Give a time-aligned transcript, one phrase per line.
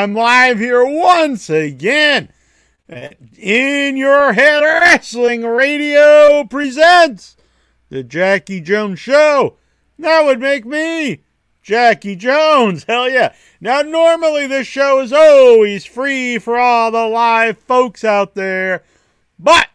[0.00, 2.30] I'm live here once again.
[3.36, 7.36] In Your Head Wrestling Radio presents
[7.90, 9.58] the Jackie Jones Show.
[9.98, 11.20] That would make me
[11.60, 12.84] Jackie Jones.
[12.84, 13.34] Hell yeah.
[13.60, 18.82] Now, normally this show is always free for all the live folks out there,
[19.38, 19.68] but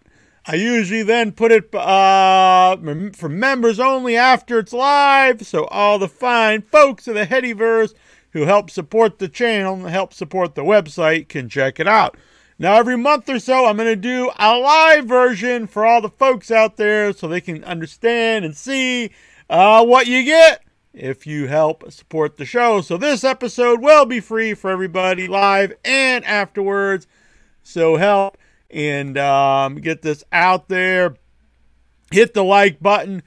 [0.47, 2.77] I usually then put it uh,
[3.13, 7.93] for members only after it's live, so all the fine folks of the Headyverse
[8.35, 12.17] who help support the channel and help support the website can check it out.
[12.59, 16.09] Now, every month or so, I'm going to do a live version for all the
[16.09, 19.11] folks out there so they can understand and see
[19.49, 22.81] uh, what you get if you help support the show.
[22.81, 27.07] So, this episode will be free for everybody live and afterwards.
[27.63, 28.37] So, help
[28.69, 31.15] and um, get this out there.
[32.11, 33.23] Hit the like button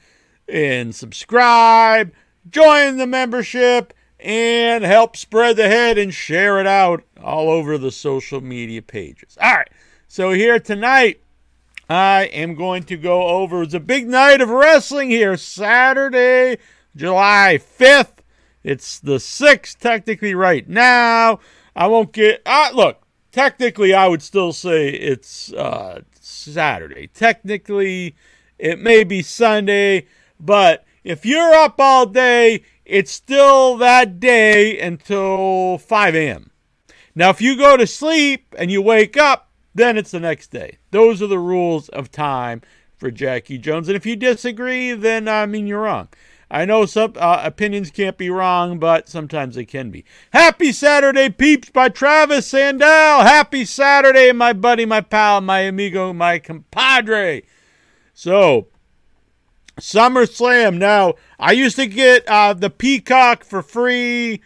[0.47, 2.12] and subscribe.
[2.50, 7.91] Join the membership and help spread the head and share it out all over the
[7.91, 9.37] social media pages.
[9.41, 9.71] All right,
[10.09, 11.21] so here tonight,
[11.89, 13.62] I am going to go over.
[13.62, 16.59] It's a big night of wrestling here, Saturday,
[16.97, 18.19] July 5th.
[18.65, 21.41] It's the 6th, technically, right now.
[21.75, 22.43] I won't get.
[22.45, 27.07] Uh, look, technically, I would still say it's uh, Saturday.
[27.07, 28.17] Technically,
[28.59, 30.07] it may be Sunday,
[30.41, 36.50] but if you're up all day, it's still that day until 5 a.m.
[37.15, 40.78] Now, if you go to sleep and you wake up, then it's the next day.
[40.91, 42.62] Those are the rules of time
[42.97, 43.88] for Jackie Jones.
[43.88, 46.09] And if you disagree, then I mean you're wrong.
[46.50, 50.04] I know some uh, opinions can't be wrong, but sometimes they can be.
[50.32, 53.22] Happy Saturday, peeps, by Travis Sandell.
[53.22, 57.43] Happy Saturday, my buddy, my pal, my amigo, my compadre.
[58.15, 58.69] So,
[59.78, 60.78] SummerSlam.
[60.78, 64.41] Now, I used to get uh, the Peacock for free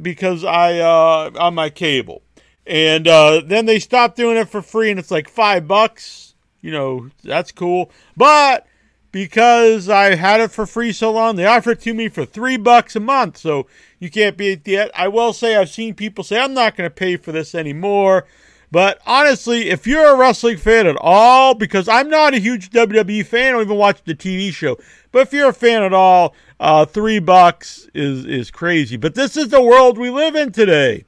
[0.00, 2.22] because I uh, on my cable,
[2.66, 6.34] and uh, then they stopped doing it for free, and it's like five bucks.
[6.60, 8.66] You know, that's cool, but
[9.12, 12.56] because I had it for free so long, they offered it to me for three
[12.56, 13.38] bucks a month.
[13.38, 13.66] So
[13.98, 14.90] you can't beat that.
[14.94, 18.26] I will say I've seen people say I'm not going to pay for this anymore
[18.70, 23.26] but honestly, if you're a wrestling fan at all, because I'm not a huge WWE
[23.26, 24.78] fan, I don't even watch the TV show.
[25.10, 28.96] But if you're a fan at all, uh, three bucks is is crazy.
[28.96, 31.04] But this is the world we live in today.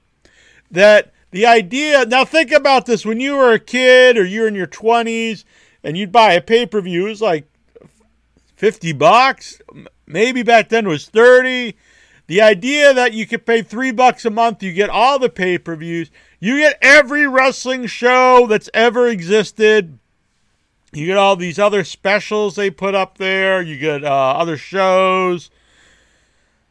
[0.71, 4.55] That the idea now think about this when you were a kid or you're in
[4.55, 5.45] your 20s
[5.85, 7.47] and you'd buy a pay-per-view, it was like
[8.57, 9.61] 50 bucks.
[10.07, 11.77] Maybe back then it was 30.
[12.27, 16.11] The idea that you could pay three bucks a month, you get all the pay-per-views
[16.43, 20.01] you get every wrestling show that's ever existed.
[20.93, 23.63] You get all these other specials they put up there.
[23.63, 25.51] You get uh, other shows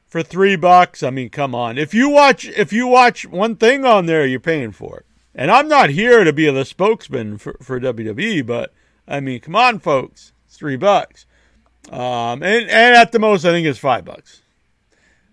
[0.06, 1.03] for three bucks.
[1.03, 1.77] I mean, come on.
[1.77, 5.06] If you watch, if you watch one thing on there, you're paying for it.
[5.33, 8.73] And I'm not here to be the spokesman for, for WWE, but
[9.07, 10.33] I mean, come on, folks.
[10.47, 11.25] It's three bucks.
[11.89, 14.41] Um, and, and at the most, I think it's five bucks.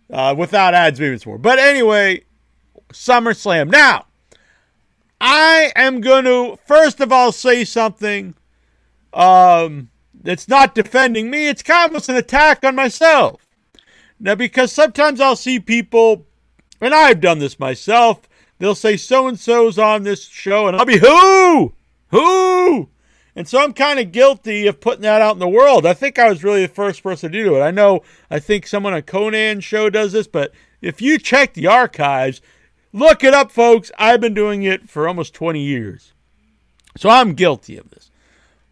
[0.09, 1.39] Uh, without ads, maybe it's more.
[1.39, 2.23] But anyway,
[2.93, 3.69] SummerSlam.
[3.69, 4.05] Now,
[5.21, 8.35] I am going to, first of all, say something
[9.13, 11.49] um, that's not defending me.
[11.49, 13.47] It's kind of an attack on myself.
[14.21, 16.27] Now, because sometimes I'll see people,
[16.81, 18.29] and I've done this myself,
[18.59, 21.73] they'll say so and so's on this show, and I'll be, who?
[22.11, 22.89] Who?
[23.37, 25.87] And so I'm kind of guilty of putting that out in the world.
[25.87, 27.61] I think I was really the first person to do it.
[27.61, 31.69] I know, I think someone on Konnan's show does this, but if you check the
[31.69, 32.41] archives,
[32.93, 33.93] Look it up, folks.
[33.99, 36.13] I've been doing it for almost 20 years.
[36.97, 38.11] So I'm guilty of this.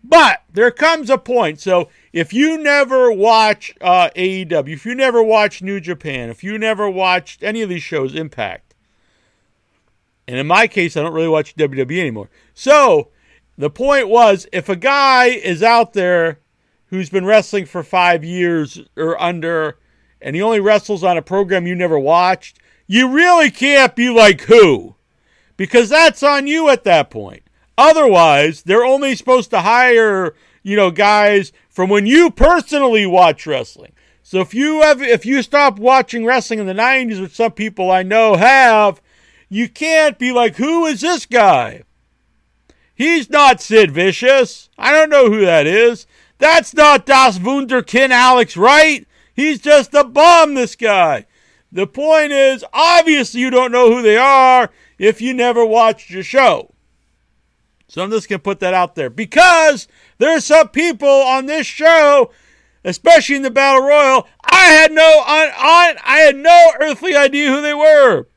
[0.03, 1.61] But there comes a point.
[1.61, 6.59] So if you never watch uh, AEW, if you never watch New Japan, if you
[6.59, 8.75] never watched any of these shows, Impact,
[10.29, 12.31] and in my case, I don't really watch WWE anymore.
[12.55, 13.11] So
[13.59, 16.41] the point was if a guy is out there
[16.87, 19.79] who's been wrestling for five years or under,
[20.21, 24.43] and he only wrestles on a program you never watched, you really can't be like
[24.43, 24.95] who?
[25.57, 27.43] Because that's on you at that point.
[27.79, 33.93] Otherwise, they're only supposed to hire, you know, guys from when you personally watch wrestling.
[34.23, 37.91] So if you have if you stop watching wrestling in the 90s, which some people
[37.91, 39.01] I know have,
[39.49, 41.83] you can't be like, who is this guy?
[42.95, 44.71] He's not Sid Vicious.
[44.79, 46.07] I don't know who that is.
[46.39, 49.07] That's not Das Wunderkind Alex Wright.
[49.35, 51.27] He's just a bum, this guy.
[51.77, 56.23] The point is, obviously, you don't know who they are if you never watched your
[56.23, 56.75] show.
[57.89, 59.87] So I'm just going to put that out there because
[60.19, 62.33] there's some people on this show
[62.87, 67.51] especially in the battle royal, I had no on, on I had no earthly idea
[67.51, 68.29] who they were.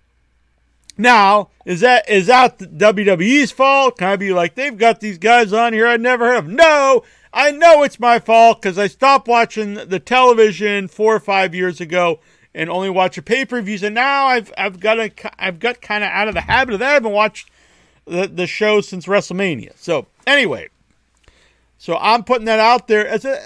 [0.98, 4.00] Now, is that is that WWE's fault?
[4.00, 6.48] Can I be like they've got these guys on here I'd never heard of?
[6.48, 11.56] No, I know it's my fault because I stopped watching the television four or five
[11.56, 12.20] years ago
[12.54, 15.82] and only watch the pay per views, and now I've I've got a, I've got
[15.82, 16.90] kind of out of the habit of that.
[16.90, 17.50] I haven't watched
[18.06, 19.78] the the show since WrestleMania.
[19.78, 20.70] So anyway,
[21.78, 23.40] so I'm putting that out there as a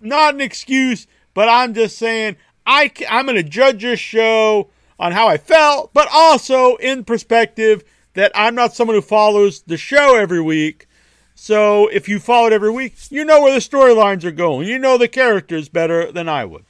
[0.00, 2.36] not an excuse, but I'm just saying
[2.66, 7.84] I I'm going to judge this show on how I felt, but also in perspective
[8.14, 10.86] that I'm not someone who follows the show every week.
[11.34, 14.68] So if you follow it every week, you know where the storylines are going.
[14.68, 16.64] You know the characters better than I would.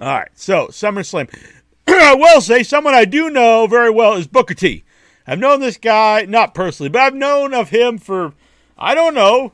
[0.00, 1.28] All right, so SummerSlam.
[1.86, 4.82] I will say someone I do know very well is Booker T.
[5.26, 8.32] I've known this guy, not personally, but I've known of him for,
[8.78, 9.52] I don't know,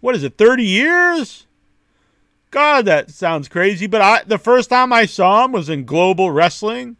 [0.00, 1.46] what is it, 30 years?
[2.50, 3.86] God, that sounds crazy.
[3.86, 6.96] But I, the first time I saw him was in Global Wrestling,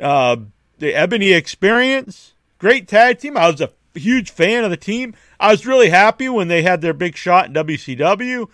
[0.00, 0.36] uh,
[0.78, 2.34] the Ebony Experience.
[2.58, 3.36] Great tag team.
[3.36, 5.14] I was a huge fan of the team.
[5.40, 8.48] I was really happy when they had their big shot in WCW.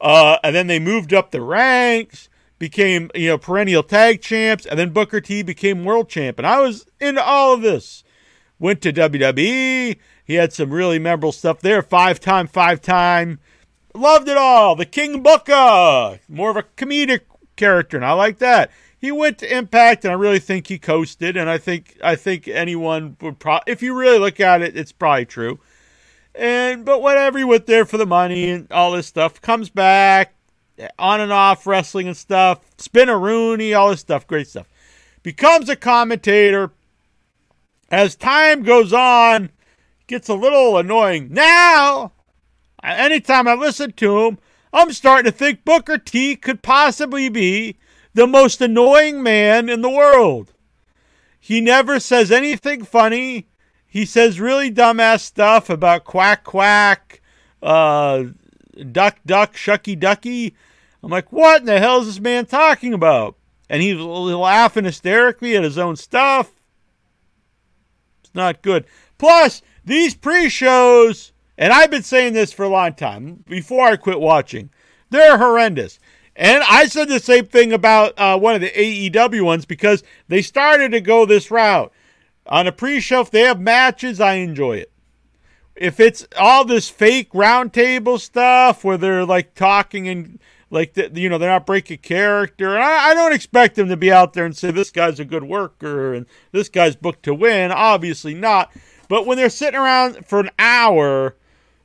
[0.00, 4.78] Uh, and then they moved up the ranks became, you know, perennial tag champs, and
[4.78, 6.38] then Booker T became world champ.
[6.38, 8.04] And I was into all of this.
[8.58, 9.98] Went to WWE.
[10.24, 11.82] He had some really memorable stuff there.
[11.82, 13.38] Five time, five time.
[13.94, 14.74] Loved it all.
[14.74, 16.20] The King Booker.
[16.28, 17.20] More of a comedic
[17.56, 18.70] character, and I like that.
[18.98, 21.36] He went to Impact, and I really think he coasted.
[21.36, 24.92] And I think I think anyone would probably, if you really look at it, it's
[24.92, 25.60] probably true.
[26.34, 29.40] And but whatever, he went there for the money and all this stuff.
[29.40, 30.34] Comes back,
[30.98, 34.68] on and off wrestling and stuff, Spinaroonie, all this stuff, great stuff.
[35.22, 36.72] Becomes a commentator.
[37.90, 39.50] As time goes on,
[40.06, 41.28] gets a little annoying.
[41.32, 42.12] Now,
[42.82, 44.38] anytime I listen to him,
[44.72, 47.76] I'm starting to think Booker T could possibly be
[48.14, 50.52] the most annoying man in the world.
[51.38, 53.46] He never says anything funny.
[53.86, 57.20] He says really dumbass stuff about quack quack,
[57.62, 58.24] uh,
[58.92, 60.54] duck duck, shucky ducky.
[61.06, 63.36] I'm like, what in the hell is this man talking about?
[63.70, 66.50] And he's laughing hysterically at his own stuff.
[68.24, 68.86] It's not good.
[69.16, 73.94] Plus, these pre shows, and I've been saying this for a long time before I
[73.94, 74.70] quit watching,
[75.10, 76.00] they're horrendous.
[76.34, 80.42] And I said the same thing about uh, one of the AEW ones because they
[80.42, 81.92] started to go this route.
[82.46, 84.90] On a pre show, if they have matches, I enjoy it.
[85.76, 91.28] If it's all this fake roundtable stuff where they're like talking and like the, you
[91.28, 94.44] know they're not breaking character and I, I, don't expect them to be out there
[94.44, 97.70] and say this guy's a good worker and this guy's booked to win.
[97.70, 98.72] Obviously not.
[99.08, 101.36] But when they're sitting around for an hour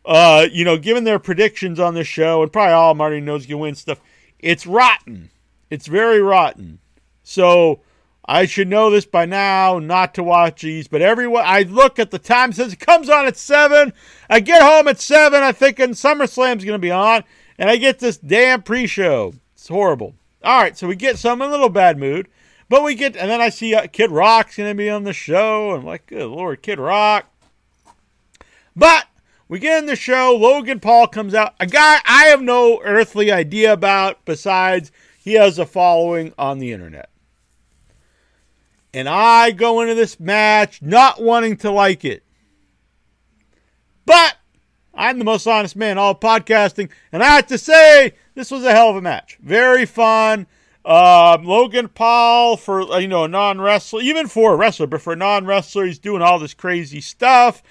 [0.04, 3.58] uh you know giving their predictions on the show and probably all marty knows you
[3.58, 4.02] win stuff
[4.40, 5.30] it's rotten.
[5.70, 6.80] It's very rotten.
[7.24, 7.82] So
[8.26, 12.12] i should know this by now not to watch these but everyone i look at
[12.12, 13.94] the time says it comes on at seven.
[14.30, 17.24] I get home at seven i think summerslam's going to be on
[17.62, 19.36] and I get this damn pre-show.
[19.54, 20.16] It's horrible.
[20.44, 22.28] All right, so we get some in a little bad mood,
[22.68, 25.76] but we get, and then I see uh, Kid Rock's gonna be on the show.
[25.76, 27.28] I'm like, good lord, Kid Rock.
[28.76, 29.06] But
[29.48, 30.36] we get in the show.
[30.36, 34.26] Logan Paul comes out, a guy I have no earthly idea about.
[34.26, 37.12] Besides, he has a following on the internet.
[38.92, 42.24] And I go into this match not wanting to like it.
[44.08, 44.38] But
[44.94, 48.72] I'm the most honest man all podcasting, and I have to say this was a
[48.72, 49.38] hell of a match.
[49.42, 50.48] Very fun.
[50.84, 55.02] Um, Logan Paul for uh, you know a non wrestler, even for a wrestler, but
[55.02, 57.62] for a non wrestler, he's doing all this crazy stuff.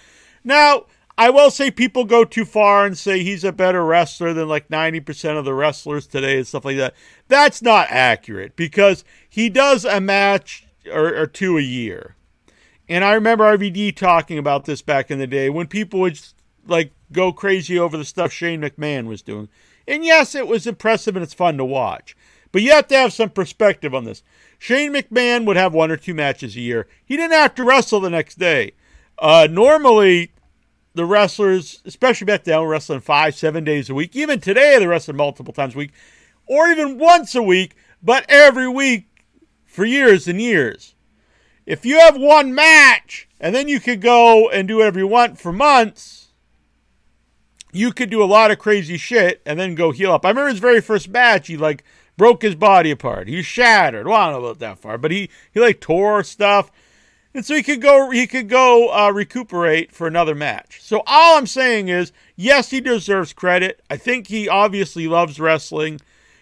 [0.45, 0.87] Now,
[1.19, 4.69] I will say people go too far and say he's a better wrestler than like
[4.69, 6.95] 90% of the wrestlers today and stuff like that.
[7.29, 12.17] That's not accurate because he does a match or, or two a year.
[12.89, 16.19] And I remember RVD talking about this back in the day when people would
[16.71, 19.49] like go crazy over the stuff Shane McMahon was doing.
[19.87, 22.17] And yes, it was impressive and it's fun to watch.
[22.53, 24.23] But you have to have some perspective on this.
[24.59, 26.87] Shane McMahon would have one or two matches a year.
[27.05, 28.73] He didn't have to wrestle the next day.
[29.19, 30.33] Uh, normally,
[30.95, 34.17] the wrestlers, especially back then, were wrestling five, seven days a week.
[34.17, 35.93] Even today, they're wrestling multiple times a week,
[36.47, 39.25] or even once a week, but every week
[39.67, 40.95] for years and years.
[41.65, 45.39] If you have one match and then you could go and do whatever you want
[45.39, 46.20] for months,
[47.73, 50.25] you could do a lot of crazy shit and then go heal up.
[50.25, 51.85] I remember his very first match, he like
[52.17, 53.29] broke his body apart.
[53.29, 54.07] He shattered.
[54.07, 56.71] Well, I don't know about that far, but he he like tore stuff.
[57.35, 60.81] and so he could go he could go uh, recuperate for another match.
[60.83, 63.81] So all I'm saying is, yes, he deserves credit.
[63.89, 66.01] I think he obviously loves wrestling.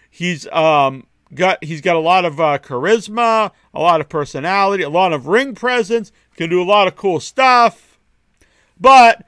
[0.09, 4.89] He's um got he's got a lot of uh, charisma, a lot of personality, a
[4.89, 6.11] lot of ring presence.
[6.35, 7.99] Can do a lot of cool stuff,
[8.79, 9.25] but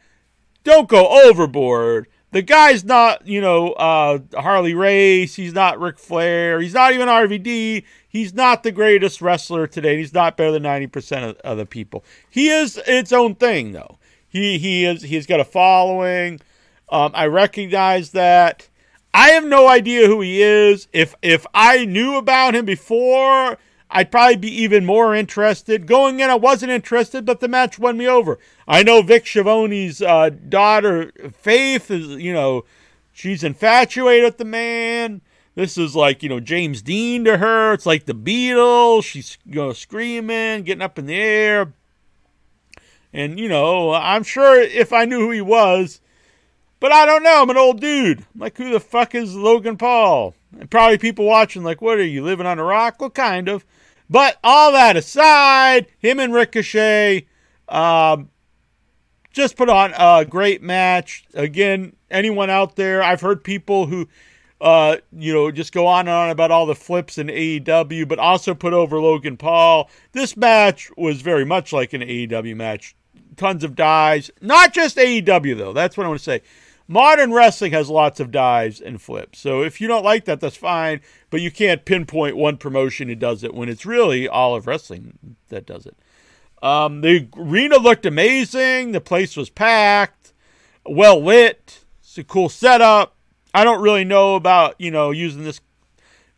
[0.63, 2.07] don't go overboard.
[2.31, 5.35] The guy's not, you know, uh, Harley Race.
[5.35, 6.61] He's not Ric Flair.
[6.61, 9.97] He's not even RVD he's not the greatest wrestler today.
[9.97, 12.03] He's not better than 90% of, of the people.
[12.29, 13.97] He is its own thing, though.
[14.27, 16.41] He, he is, he's got a following.
[16.89, 18.67] Um, I recognize that.
[19.13, 20.87] I have no idea who he is.
[20.93, 23.57] If, if I knew about him before,
[23.93, 25.85] I'd probably be even more interested.
[25.85, 28.39] Going in, I wasn't interested, but the match won me over.
[28.65, 32.63] I know Vic Schiavone's uh, daughter, Faith, is, you know,
[33.11, 35.21] she's infatuated with the man.
[35.55, 37.73] This is like, you know, James Dean to her.
[37.73, 39.03] It's like the Beatles.
[39.03, 41.73] She's you know, screaming, getting up in the air.
[43.11, 45.99] And, you know, I'm sure if I knew who he was,
[46.79, 47.41] but I don't know.
[47.41, 48.19] I'm an old dude.
[48.19, 50.33] I'm like, who the fuck is Logan Paul?
[50.57, 53.01] And probably people watching, like, what are you, living on a rock?
[53.01, 53.65] Well, kind of.
[54.11, 57.25] But all that aside, him and Ricochet
[57.69, 58.29] um,
[59.31, 61.23] just put on a great match.
[61.33, 64.09] Again, anyone out there, I've heard people who
[64.59, 68.19] uh, you know, just go on and on about all the flips in AEW, but
[68.19, 69.89] also put over Logan Paul.
[70.11, 72.95] This match was very much like an AEW match.
[73.37, 74.29] Tons of dives.
[74.39, 75.73] Not just AEW, though.
[75.73, 76.41] That's what I want to say.
[76.91, 79.39] Modern wrestling has lots of dives and flips.
[79.39, 81.01] So if you don't like that, that's fine.
[81.29, 85.37] But you can't pinpoint one promotion who does it when it's really all of wrestling
[85.49, 85.95] that does it.
[86.61, 88.91] Um, the arena looked amazing.
[88.91, 90.33] The place was packed,
[90.85, 91.83] well lit.
[92.01, 93.15] It's a cool setup
[93.53, 95.61] I don't really know about, you know, using this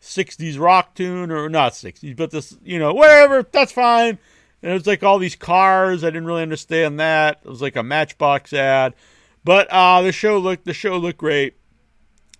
[0.01, 4.17] 60s rock tune or not 60s, but this, you know, whatever, that's fine.
[4.61, 6.03] And it was like all these cars.
[6.03, 7.41] I didn't really understand that.
[7.43, 8.95] It was like a Matchbox ad.
[9.43, 11.55] But uh, the show looked the show looked great.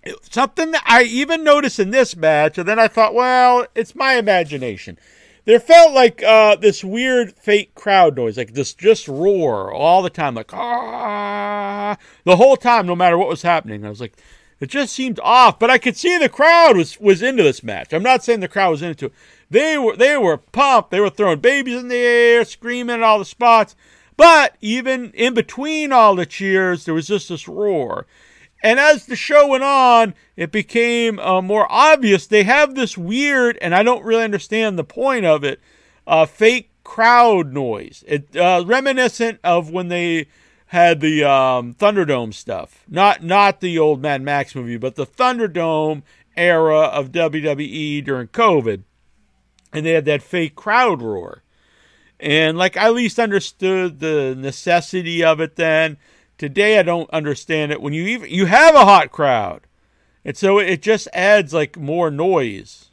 [0.04, 3.96] It, something that I even noticed in this match, and then I thought, well, it's
[3.96, 4.98] my imagination.
[5.46, 10.10] There felt like uh, this weird fake crowd noise, like this just roar all the
[10.10, 13.86] time, like ah, the whole time, no matter what was happening.
[13.86, 14.18] I was like,
[14.62, 17.94] it just seemed off, but I could see the crowd was was into this match.
[17.94, 19.14] I'm not saying the crowd was into it.
[19.50, 20.92] They were they were pumped.
[20.92, 23.76] They were throwing babies in the air, screaming at all the spots.
[24.16, 28.06] But even in between all the cheers, there was just this roar.
[28.62, 32.26] And as the show went on, it became uh, more obvious.
[32.26, 35.60] They have this weird, and I don't really understand the point of it,
[36.08, 38.04] uh, fake crowd noise.
[38.08, 40.28] It uh, reminiscent of when they
[40.68, 46.04] had the um, Thunderdome stuff, not not the old Mad Max movie, but the Thunderdome
[46.36, 48.84] era of WWE during COVID,
[49.72, 51.44] and they had that fake crowd roar,
[52.24, 55.98] and like I at least understood the necessity of it then.
[56.38, 57.82] Today I don't understand it.
[57.82, 59.68] When you even you have a hot crowd,
[60.24, 62.90] and so it just adds like more noise,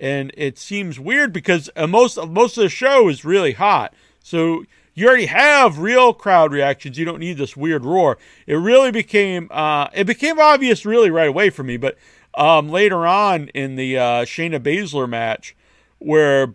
[0.00, 4.64] and it seems weird because uh, most most of the show is really hot, so
[4.94, 6.98] you already have real crowd reactions.
[6.98, 8.16] You don't need this weird roar.
[8.46, 11.76] It really became uh, it became obvious really right away for me.
[11.76, 11.98] But
[12.34, 15.54] um, later on in the uh, Shayna Baszler match,
[15.98, 16.54] where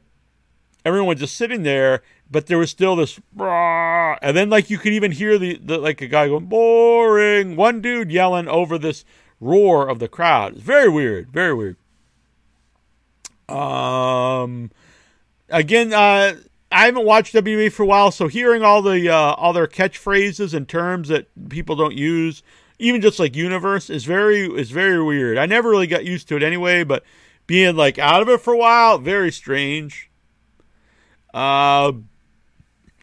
[0.85, 4.93] everyone was just sitting there, but there was still this, and then like you could
[4.93, 7.55] even hear the, the like a guy going boring.
[7.55, 9.05] One dude yelling over this
[9.39, 10.53] roar of the crowd.
[10.53, 11.31] It's very weird.
[11.31, 11.77] Very weird.
[13.49, 14.71] Um,
[15.49, 16.35] again, uh,
[16.71, 20.53] I haven't watched WWE for a while, so hearing all the uh, all their catchphrases
[20.53, 22.43] and terms that people don't use,
[22.79, 25.37] even just like universe, is very is very weird.
[25.37, 27.03] I never really got used to it anyway, but
[27.45, 30.10] being like out of it for a while, very strange.
[31.33, 31.93] Uh,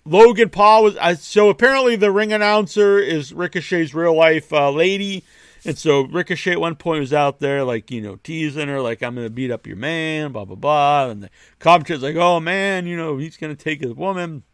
[0.04, 5.25] Logan Paul was uh, so apparently the ring announcer is Ricochet's real life uh, lady.
[5.64, 9.02] And so Ricochet at one point was out there, like, you know, teasing her, like,
[9.02, 11.11] I'm to beat up your man, blah, blah, blah.
[11.11, 14.44] And the commentator's like, oh, man, you know, he's to take his woman.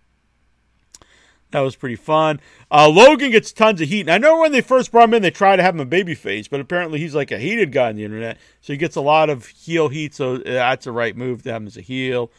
[1.50, 2.40] That was pretty fun.
[2.68, 4.00] Uh, Logan gets tons of heat.
[4.00, 5.86] And I know when they first brought him in, they tried to have him a
[5.86, 8.38] baby face, but apparently he's like a heated guy on the internet.
[8.60, 10.14] So he gets a lot of heel heat.
[10.14, 12.32] So that's a right move to have him as a heel.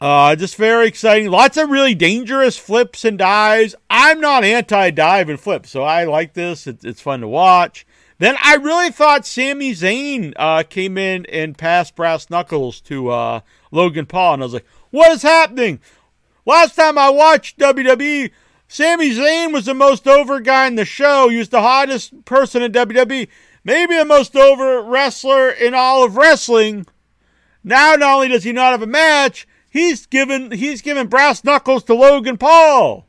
[0.00, 1.30] Uh, just very exciting.
[1.30, 3.74] Lots of really dangerous flips and dives.
[3.90, 6.66] I'm not anti dive and flip, so I like this.
[6.66, 7.86] It, it's fun to watch.
[8.18, 13.40] Then I really thought Sami Zayn uh, came in and passed brass knuckles to uh,
[13.70, 15.80] Logan Paul, and I was like, "What is happening?"
[16.46, 18.30] Last time I watched WWE,
[18.68, 21.28] Sami Zayn was the most over guy in the show.
[21.28, 23.28] He was the hottest person in WWE,
[23.64, 26.86] maybe the most over wrestler in all of wrestling.
[27.62, 31.84] Now, not only does he not have a match, he's given he's given brass knuckles
[31.84, 33.06] to Logan Paul.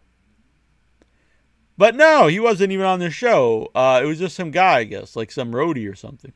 [1.78, 3.72] But no, he wasn't even on the show.
[3.74, 6.32] Uh, it was just some guy, I guess, like some roadie or something.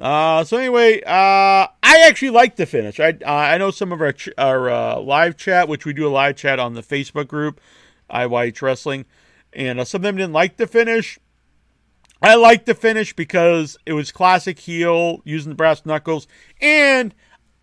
[0.00, 3.00] Uh, so anyway, uh, I actually like the finish.
[3.00, 6.06] I uh, I know some of our ch- our uh, live chat, which we do
[6.06, 7.60] a live chat on the Facebook group,
[8.10, 9.06] IYH Wrestling,
[9.52, 11.18] and uh, some of them didn't like the finish.
[12.22, 16.26] I like the finish because it was classic heel using the brass knuckles,
[16.60, 17.14] and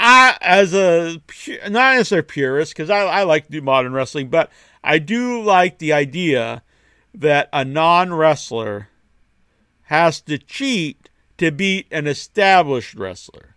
[0.06, 1.22] I, as a
[1.70, 4.52] not a purist, because I, I like do modern wrestling, but
[4.84, 6.62] I do like the idea
[7.14, 8.90] that a non wrestler
[9.84, 13.56] has to cheat to beat an established wrestler.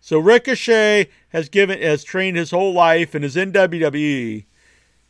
[0.00, 4.44] So Ricochet has given has trained his whole life and is in WWE,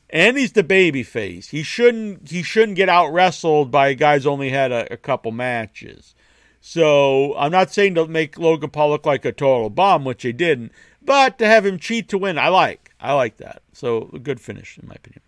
[0.09, 1.51] and he's the baby face.
[1.51, 6.15] He shouldn't he shouldn't get out wrestled by guys only had a, a couple matches.
[6.61, 10.33] So I'm not saying to make Logan Paul look like a total bomb, which he
[10.33, 10.73] didn't,
[11.09, 12.93] but to have him cheat to win, I like.
[13.01, 13.63] I like that.
[13.73, 15.23] So a good finish in my opinion.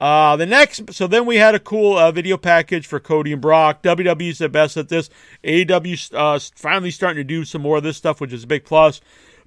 [0.00, 3.40] Uh, the next, so then we had a cool uh, video package for Cody and
[3.40, 3.80] Brock.
[3.84, 5.08] WWE's the best at this.
[5.44, 8.64] AEW uh, finally starting to do some more of this stuff, which is a big
[8.64, 9.00] plus.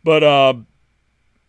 [0.05, 0.53] But uh,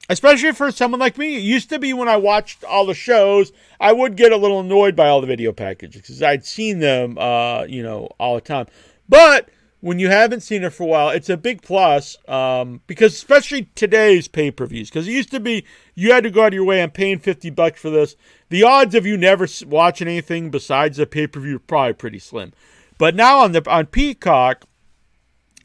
[0.08, 3.52] especially for someone like me, it used to be when I watched all the shows,
[3.78, 7.18] I would get a little annoyed by all the video packages because I'd seen them,
[7.18, 8.66] uh, you know, all the time.
[9.08, 9.48] But
[9.82, 13.64] when you haven't seen it for a while, it's a big plus um, because especially
[13.74, 14.88] today's pay per views.
[14.88, 15.66] Because it used to be
[15.96, 16.80] you had to go out of your way.
[16.82, 18.14] I'm paying fifty bucks for this.
[18.48, 22.20] The odds of you never watching anything besides a pay per view are probably pretty
[22.20, 22.52] slim.
[22.96, 24.66] But now on the on Peacock,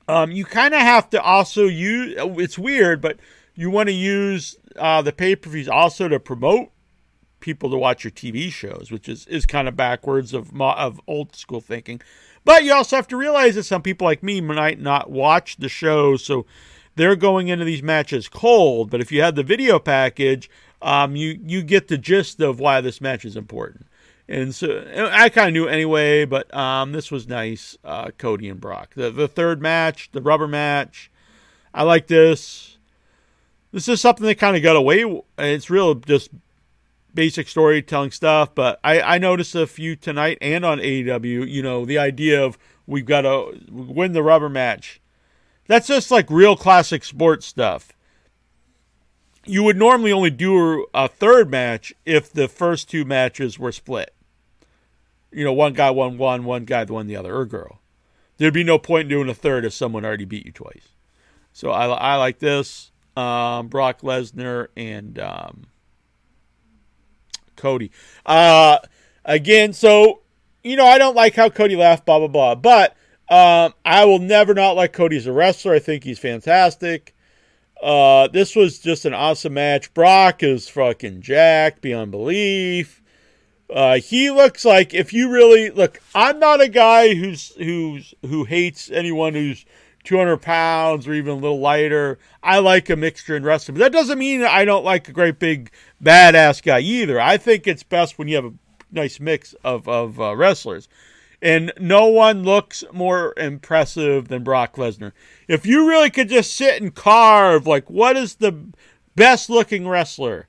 [0.08, 2.16] um, you kind of have to also use.
[2.18, 3.20] It's weird, but
[3.54, 6.72] you want to use uh, the pay per views also to promote
[7.40, 11.36] people to watch your TV shows, which is is kind of backwards of of old
[11.36, 12.02] school thinking.
[12.48, 15.68] But you also have to realize that some people like me might not watch the
[15.68, 16.46] show, so
[16.96, 18.90] they're going into these matches cold.
[18.90, 20.50] But if you have the video package,
[20.82, 23.86] um, you you get the gist of why this match is important.
[24.30, 27.78] And so I kind of knew anyway, but um, this was nice.
[27.84, 31.12] Uh, Cody and Brock, the the third match, the rubber match.
[31.74, 32.78] I like this.
[33.74, 35.04] This is something they kind of got away.
[35.38, 36.30] It's real just
[37.18, 41.84] basic storytelling stuff, but I, I noticed a few tonight and on AEW, you know,
[41.84, 45.02] the idea of we've got to win the rubber match.
[45.66, 47.92] That's just like real classic sports stuff.
[49.48, 54.14] You would normally only do a third match if the first two matches were split.
[55.32, 57.82] You know, one guy won one, one guy won the other, or girl.
[58.38, 60.90] There'd be no point in doing a third if someone already beat you twice.
[61.52, 62.92] So I, I like this.
[63.16, 65.64] Um, Brock Lesnar and um,
[67.58, 67.92] Cody.
[68.26, 68.78] Uh,
[69.26, 70.22] again, so
[70.64, 72.96] you know, I don't like how Cody laughed, blah blah blah, but
[73.30, 75.74] um, I will never not like Cody as a wrestler.
[75.74, 77.14] I think he's fantastic.
[77.82, 79.94] Uh, this was just an awesome match.
[79.94, 83.02] Brock is fucking jacked beyond belief.
[83.70, 88.46] Uh, he looks like if you really look, I'm not a guy who's who's who
[88.46, 89.66] hates anyone who's
[90.08, 92.18] 200 pounds or even a little lighter.
[92.42, 95.38] I like a mixture in wrestling, but that doesn't mean I don't like a great
[95.38, 95.70] big
[96.02, 97.20] badass guy either.
[97.20, 98.54] I think it's best when you have a
[98.90, 100.88] nice mix of of uh, wrestlers,
[101.42, 105.12] and no one looks more impressive than Brock Lesnar.
[105.50, 108.58] If you really could just sit and carve, like, what is the
[109.18, 110.48] best looking wrestler?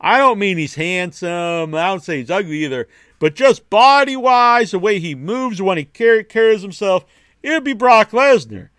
[0.00, 1.74] I don't mean he's handsome.
[1.74, 5.76] I don't say he's ugly either, but just body wise, the way he moves, when
[5.76, 7.04] he carries himself,
[7.42, 8.70] it would be Brock Lesnar.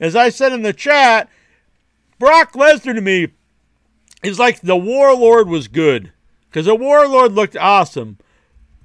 [0.00, 1.28] As I said in the chat,
[2.18, 3.28] Brock Lesnar to me
[4.22, 6.12] is like the Warlord was good.
[6.48, 8.18] Because the Warlord looked awesome,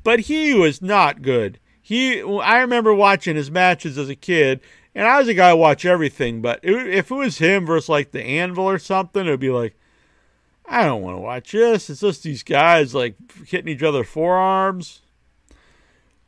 [0.03, 1.59] but he was not good.
[1.81, 4.59] He, I remember watching his matches as a kid,
[4.93, 6.41] and I was a guy who watch everything.
[6.41, 9.77] But if it was him versus like the Anvil or something, it'd be like,
[10.65, 11.89] I don't want to watch this.
[11.89, 15.01] It's just these guys like hitting each other forearms,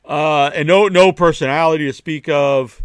[0.04, 2.82] uh, and no no personality to speak of.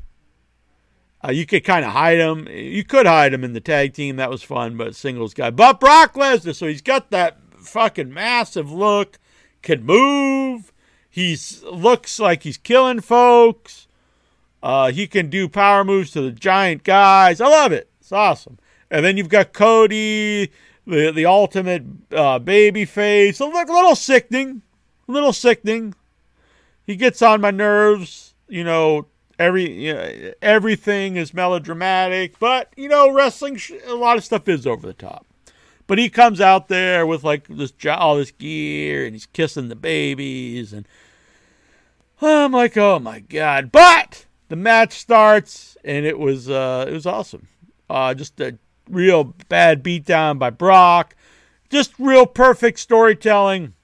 [1.23, 2.49] Uh, you could kind of hide him.
[2.49, 4.17] You could hide him in the tag team.
[4.17, 5.51] That was fun, but singles guy.
[5.51, 9.19] But Brock Lesnar, so he's got that fucking massive look,
[9.63, 10.73] can move.
[11.09, 13.89] He's looks like he's killing folks.
[14.63, 17.41] Uh, he can do power moves to the giant guys.
[17.41, 17.91] I love it.
[18.01, 18.59] It's awesome.
[18.91, 20.51] And then you've got Cody,
[20.87, 23.41] the the ultimate uh, baby face.
[23.41, 24.63] A little sickening,
[25.09, 25.95] a little sickening.
[26.87, 28.35] He gets on my nerves.
[28.49, 29.07] You know,
[29.41, 34.67] every you know, everything is melodramatic, but you know, wrestling a lot of stuff is
[34.67, 35.27] over the top.
[35.87, 39.77] But he comes out there with like this all this gear, and he's kissing the
[39.77, 40.87] babies, and
[42.21, 43.73] I'm like, oh my god!
[43.73, 47.49] But the match starts, and it was uh, it was awesome.
[47.89, 51.17] Uh, just a real bad beatdown by Brock.
[51.71, 53.75] Just real perfect storytelling.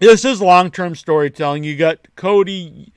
[0.00, 1.62] This is long term storytelling.
[1.64, 2.92] You got Cody.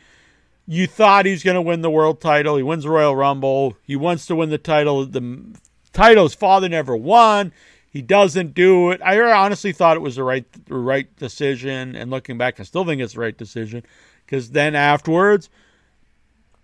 [0.71, 2.55] You thought he's going to win the world title.
[2.55, 3.75] He wins the Royal Rumble.
[3.81, 5.03] He wants to win the title.
[5.03, 5.57] The
[5.93, 7.51] title his father never won.
[7.89, 9.01] He doesn't do it.
[9.01, 12.85] I honestly thought it was the right the right decision, and looking back, I still
[12.85, 13.81] think it's the right decision
[14.23, 15.49] because then afterwards,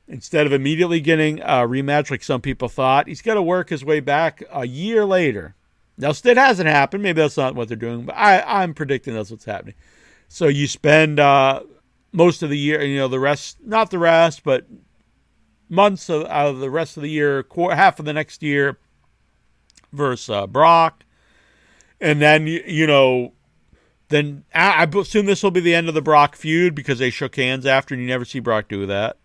[0.07, 3.83] instead of immediately getting a rematch like some people thought, he's got to work his
[3.83, 5.55] way back a year later.
[5.97, 7.01] Now, still hasn't happened.
[7.01, 9.73] Maybe that's not what they're doing, but I, I'm predicting that's what's happening.
[10.27, 11.61] So you spend uh,
[12.15, 14.65] most of the year, you know, the rest, not the rest, but
[15.69, 18.77] months of, out of the rest of the year, quarter, half of the next year
[19.91, 21.05] versus uh, Brock
[22.01, 23.33] and then you know,
[24.09, 27.09] then I, I assume this will be the end of the Brock feud because they
[27.09, 29.17] shook hands after, and you never see Brock do that.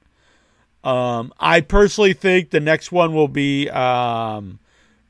[0.82, 4.60] Um, I personally think the next one will be um,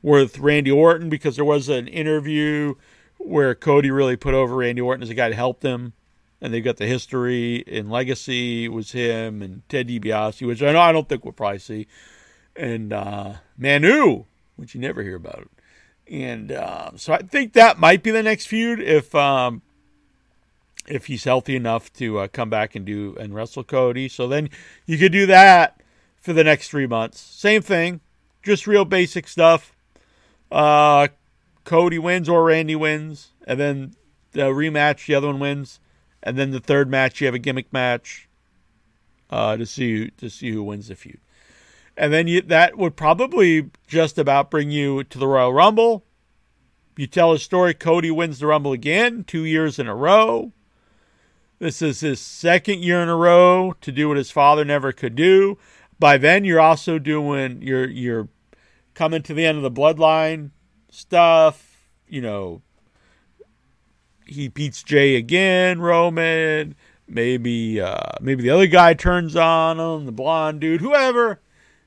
[0.01, 2.75] with Randy Orton because there was an interview
[3.17, 5.93] where Cody really put over Randy Orton as a guy to help them,
[6.41, 10.81] and they've got the history and legacy was him and Ted DiBiase, which I know
[10.81, 11.87] I don't think we'll probably see,
[12.55, 14.25] and uh, Manu,
[14.55, 15.49] which you never hear about.
[16.09, 19.61] And uh, so I think that might be the next feud if um,
[20.87, 24.09] if he's healthy enough to uh, come back and do and wrestle Cody.
[24.09, 24.49] So then
[24.85, 25.81] you could do that
[26.19, 27.19] for the next three months.
[27.19, 28.01] Same thing,
[28.43, 29.73] just real basic stuff.
[30.51, 31.07] Uh,
[31.63, 33.95] Cody wins or Randy wins, and then
[34.31, 35.79] the rematch, the other one wins,
[36.23, 38.29] and then the third match you have a gimmick match
[39.29, 41.19] uh, to see to see who wins the feud
[41.97, 46.03] and then you, that would probably just about bring you to the Royal Rumble.
[46.97, 47.73] You tell a story.
[47.73, 50.51] Cody wins the Rumble again, two years in a row.
[51.59, 55.15] This is his second year in a row to do what his father never could
[55.15, 55.57] do.
[55.99, 58.29] By then, you're also doing you're you're
[58.95, 60.49] coming to the end of the bloodline
[60.89, 61.77] stuff.
[62.07, 62.61] You know,
[64.25, 66.75] he beats Jey again, Roman.
[67.07, 71.41] Maybe uh, maybe the other guy turns on him, the blonde dude, whoever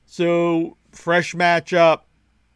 [0.05, 2.01] so fresh matchup,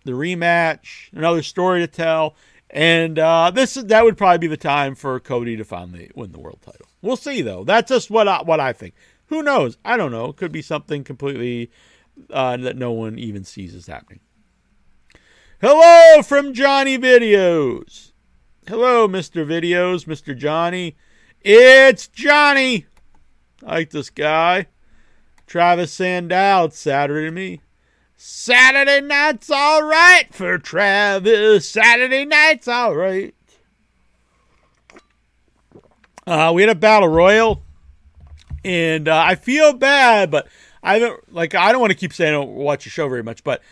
[0.06, 2.36] the rematch, another story to tell,
[2.70, 6.39] and uh, this that would probably be the time for Cody to finally win the
[6.39, 6.88] world title.
[7.02, 7.63] We'll see though.
[7.63, 8.94] That's just what I, what I think.
[9.28, 9.78] Who knows?
[9.84, 10.28] I don't know.
[10.28, 11.72] It could be something completely
[12.32, 14.20] uh, that no one even sees is happening.
[15.62, 18.09] Hello from Johnny Videos.
[18.67, 19.45] Hello, Mr.
[19.48, 20.38] Videos, Mr.
[20.38, 20.95] Johnny.
[21.41, 22.86] It's Johnny.
[23.65, 24.67] I like this guy.
[25.48, 27.62] Travis Sandow, it's Saturday to me.
[28.15, 31.67] Saturday night's all right for Travis.
[31.67, 33.34] Saturday night's all right.
[36.28, 37.63] Uh, we had a battle royal,
[38.63, 40.48] and uh, I feel bad, but
[40.84, 41.56] I don't like.
[41.56, 43.63] I don't want to keep saying I don't watch the show very much, but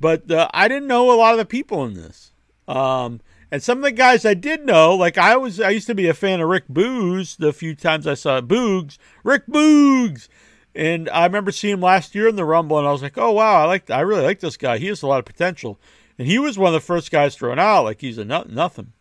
[0.00, 2.32] but uh, I didn't know a lot of the people in this.
[2.68, 5.94] Um, and some of the guys I did know, like I was, I used to
[5.94, 7.36] be a fan of Rick Boogs.
[7.36, 10.28] The few times I saw Boogs, Rick Boogs,
[10.74, 13.32] and I remember seeing him last year in the Rumble, and I was like, "Oh
[13.32, 14.78] wow, I like, I really like this guy.
[14.78, 15.78] He has a lot of potential."
[16.18, 18.92] And he was one of the first guys thrown out, like he's a no- nothing.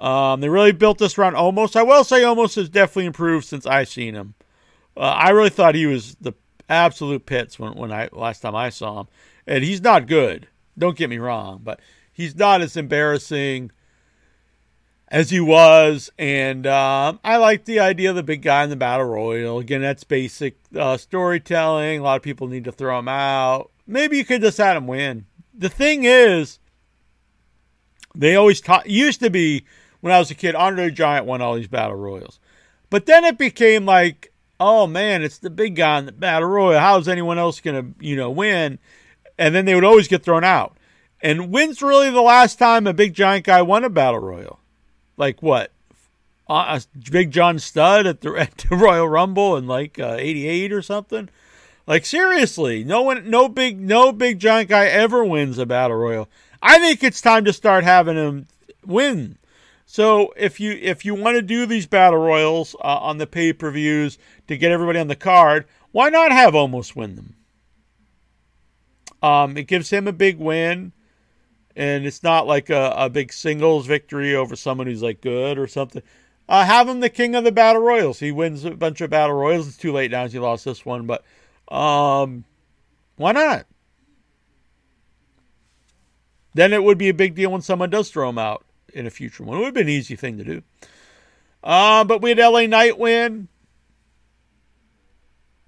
[0.00, 1.76] Um, they really built this around Omos.
[1.76, 4.34] I will say Omos has definitely improved since I've seen him.
[4.96, 6.34] Uh, I really thought he was the
[6.68, 9.08] absolute pits when, when I last time I saw him,
[9.46, 10.48] and he's not good.
[10.76, 11.80] Don't get me wrong, but
[12.18, 13.70] he's not as embarrassing
[15.06, 16.10] as he was.
[16.18, 19.60] And um, I like the idea of the big guy in the battle royal.
[19.60, 22.00] Again, that's basic uh, storytelling.
[22.00, 23.70] A lot of people need to throw him out.
[23.86, 25.26] Maybe you could just have him win.
[25.54, 26.58] The thing is,
[28.14, 28.90] they always taught.
[28.90, 29.64] Used to be
[30.00, 32.38] when I was a kid, Andre the Giant won all these battle royals,
[32.90, 36.78] but then it became like, oh man, it's the big guy in the battle royal.
[36.78, 38.78] How's anyone else gonna, you know, win?
[39.38, 40.77] And then they would always get thrown out.
[41.20, 44.60] And when's really the last time a big giant guy won a battle royal?
[45.18, 45.72] like what?
[46.48, 50.80] Uh, Big John Studd at the, at the Royal Rumble in like uh, '88 or
[50.80, 51.28] something.
[51.86, 56.28] Like seriously, no one, no big, no big giant guy ever wins a battle royal.
[56.62, 58.46] I think it's time to start having him
[58.86, 59.36] win.
[59.84, 63.52] So if you if you want to do these battle royals uh, on the pay
[63.52, 67.34] per views to get everybody on the card, why not have Omos win them?
[69.22, 70.92] Um, it gives him a big win
[71.78, 75.68] and it's not like a, a big singles victory over someone who's like good or
[75.68, 76.02] something.
[76.48, 78.18] Uh, have him the king of the battle royals.
[78.18, 79.68] He wins a bunch of battle royals.
[79.68, 80.26] It's too late now.
[80.26, 81.24] He lost this one, but
[81.72, 82.44] um,
[83.16, 83.66] why not?
[86.52, 89.10] Then it would be a big deal when someone does throw him out in a
[89.10, 89.58] future one.
[89.58, 90.62] It would have been an easy thing to do.
[91.62, 93.46] Uh, but we had LA Knight win,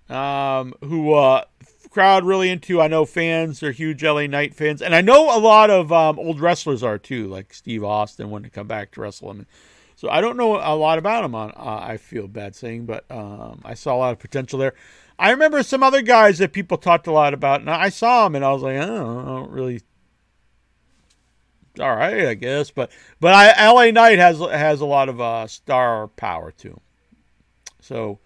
[0.09, 1.45] um, who uh,
[1.91, 2.81] crowd really into.
[2.81, 6.19] I know fans are huge LA Knight fans, and I know a lot of um,
[6.19, 9.47] old wrestlers are too, like Steve Austin wanting to come back to wrestle him.
[9.97, 11.35] So I don't know a lot about him.
[11.35, 14.75] On uh, I feel bad saying, but um, I saw a lot of potential there.
[15.19, 18.35] I remember some other guys that people talked a lot about, and I saw him,
[18.35, 19.83] and I was like, oh, I don't really.
[21.79, 25.47] All right, I guess, but but I, LA Knight has has a lot of uh,
[25.47, 26.81] star power too.
[27.81, 28.21] So,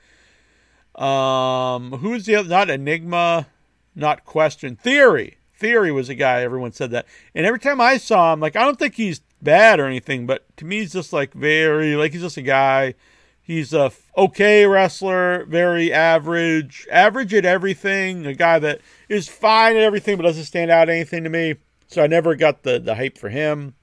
[0.94, 2.48] um, who's the other?
[2.48, 3.48] Not Enigma,
[3.95, 4.77] not Question.
[4.77, 5.39] Theory.
[5.57, 8.65] Theory was a guy everyone said that, and every time I saw him, like I
[8.65, 12.23] don't think he's bad or anything, but to me he's just like very like he's
[12.23, 12.95] just a guy.
[13.41, 18.27] He's a okay wrestler, very average, average at everything.
[18.27, 21.57] A guy that is fine at everything, but doesn't stand out anything to me.
[21.87, 23.75] So I never got the the hype for him.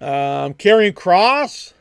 [0.00, 1.74] Um, Karrion Kross.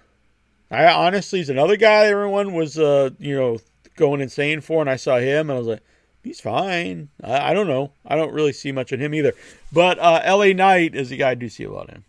[0.71, 3.57] I honestly is another guy everyone was uh you know
[3.99, 5.83] going insane for, and I saw him and I was like,
[6.23, 7.09] he's fine.
[7.23, 7.91] I, I don't know.
[8.05, 9.33] I don't really see much in him either.
[9.71, 10.53] But uh, L.A.
[10.53, 12.03] Knight is the guy I do see a lot in.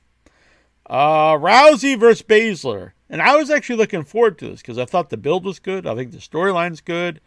[0.86, 5.10] Uh, Rousey versus Baszler, and I was actually looking forward to this because I thought
[5.10, 5.86] the build was good.
[5.86, 7.20] I think the storyline's good.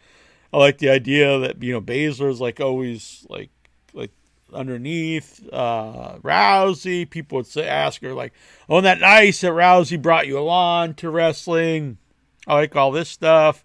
[0.51, 3.51] I like the idea that you know Baszler is like always like
[3.93, 4.11] like
[4.53, 7.09] underneath uh, Rousey.
[7.09, 8.33] People would say, ask her like,
[8.67, 11.99] "Oh, that nice that Rousey brought you along to wrestling."
[12.45, 13.63] I like all this stuff.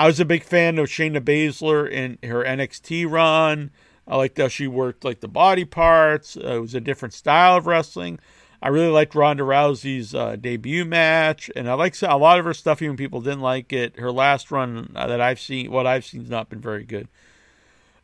[0.00, 3.70] I was a big fan of Shayna Baszler in her NXT run.
[4.08, 6.38] I liked how she worked like the body parts.
[6.38, 8.18] Uh, it was a different style of wrestling.
[8.62, 12.54] I really liked Ronda Rousey's uh, debut match, and I like a lot of her
[12.54, 12.80] stuff.
[12.80, 13.98] Even people didn't like it.
[13.98, 17.06] Her last run uh, that I've seen, what I've seen, has not been very good.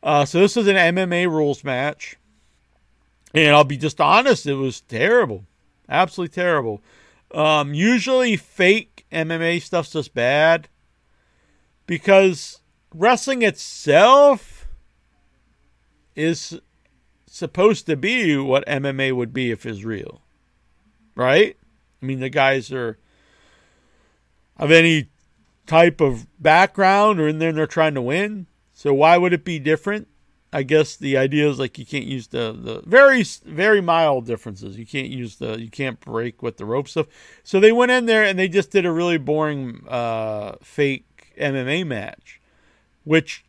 [0.03, 2.19] Uh, so this was an MMA rules match,
[3.33, 5.47] and I'll be just honest, it was terrible,
[5.89, 6.83] absolutely terrible.
[7.31, 10.69] Um, usually, fake MMA stuff's just bad
[11.87, 12.61] because
[12.95, 14.69] wrestling itself
[16.15, 16.61] is
[17.27, 20.23] supposed to be what MMA would be if it's real.
[21.15, 21.57] Right?
[22.03, 22.99] I mean, the guys are
[24.59, 25.09] of any
[25.67, 28.47] type of background or in there they're trying to win.
[28.73, 30.09] So why would it be different?
[30.53, 34.79] I guess the idea is like you can't use the, the very very mild differences.
[34.79, 37.07] You can't use the you can't break with the rope stuff.
[37.43, 41.06] So they went in there and they just did a really boring uh, fake
[41.39, 42.41] MMA match,
[43.05, 43.45] which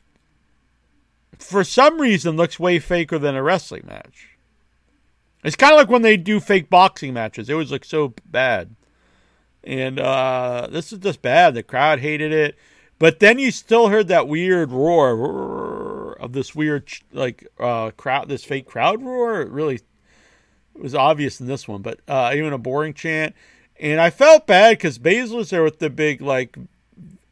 [1.39, 4.38] for some reason looks way faker than a wrestling match.
[5.43, 7.50] It's kind of like when they do fake boxing matches.
[7.50, 8.76] It always looks so bad.
[9.63, 11.54] And uh, this is just bad.
[11.54, 12.58] The crowd hated it.
[13.00, 18.43] But then you still heard that weird roar of this weird, like, uh, crowd, this
[18.43, 19.41] fake crowd roar.
[19.41, 19.82] It really
[20.73, 23.36] was obvious in this one, but uh, even a boring chant.
[23.80, 26.58] And I felt bad because Baszler's there with the big, like,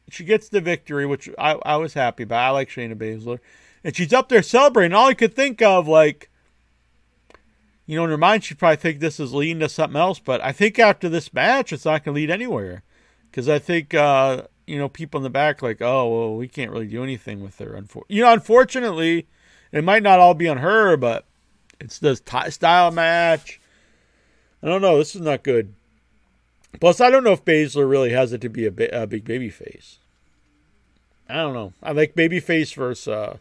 [0.09, 2.43] she gets the victory, which I, I was happy about.
[2.43, 3.39] I like Shayna Baszler.
[3.83, 4.93] And she's up there celebrating.
[4.93, 6.29] All I could think of, like,
[7.85, 10.19] you know, in her mind, she'd probably think this is leading to something else.
[10.19, 12.83] But I think after this match, it's not going to lead anywhere.
[13.29, 16.71] Because I think, uh, you know, people in the back, like, oh, well, we can't
[16.71, 17.79] really do anything with her.
[18.07, 19.27] You know, unfortunately,
[19.71, 21.25] it might not all be on her, but
[21.79, 23.59] it's the t- style match.
[24.63, 24.97] I don't know.
[24.97, 25.73] This is not good.
[26.79, 29.25] Plus, I don't know if Baszler really has it to be a, ba- a big
[29.25, 29.99] baby face.
[31.29, 31.73] I don't know.
[31.81, 33.37] I like baby face versus uh,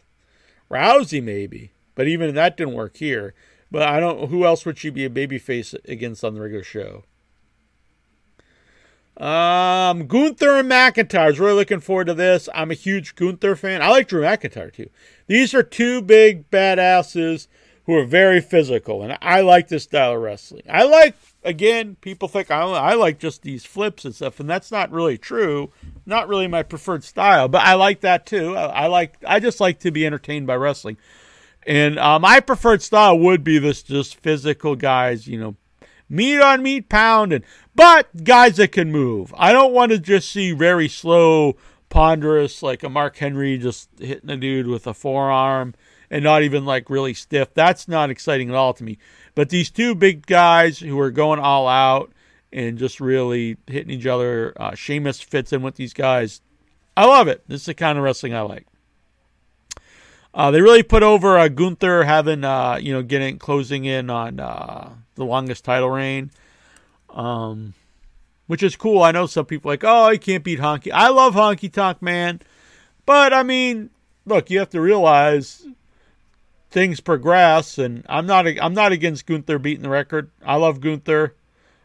[0.71, 3.33] Rousey, maybe, but even that didn't work here.
[3.71, 4.29] But I don't.
[4.29, 7.03] Who else would she be a baby face against on the regular show?
[9.17, 11.19] Um, Gunther and McIntyre.
[11.19, 12.49] I was really looking forward to this.
[12.53, 13.81] I'm a huge Gunther fan.
[13.81, 14.89] I like Drew McIntyre too.
[15.27, 17.47] These are two big badasses
[17.85, 20.63] who are very physical, and I like this style of wrestling.
[20.69, 24.71] I like again, people think I, I like just these flips and stuff, and that's
[24.71, 25.71] not really true.
[26.05, 28.55] Not really my preferred style, but I like that too.
[28.55, 30.97] I, I like I just like to be entertained by wrestling,
[31.65, 35.55] and uh, my preferred style would be this just physical guys, you know,
[36.09, 37.43] meat on meat pounding,
[37.75, 39.33] but guys that can move.
[39.37, 41.55] I don't want to just see very slow,
[41.89, 45.75] ponderous like a Mark Henry just hitting a dude with a forearm
[46.09, 47.53] and not even like really stiff.
[47.53, 48.97] That's not exciting at all to me.
[49.33, 52.11] But these two big guys who are going all out
[52.53, 56.41] and just really hitting each other, uh, Sheamus fits in with these guys.
[56.95, 57.43] I love it.
[57.47, 58.65] This is the kind of wrestling I like.
[60.33, 64.39] Uh, they really put over uh, Gunther having, uh, you know, getting closing in on
[64.39, 66.29] uh, the longest title reign,
[67.09, 67.73] um,
[68.47, 69.01] which is cool.
[69.01, 70.91] I know some people like, oh, he can't beat Honky.
[70.93, 72.41] I love Honky Tonk Man,
[73.05, 73.91] but I mean,
[74.25, 75.65] look, you have to realize
[76.75, 80.29] things progress, and I'm not I'm not against Gunther beating the record.
[80.45, 81.33] I love Gunther.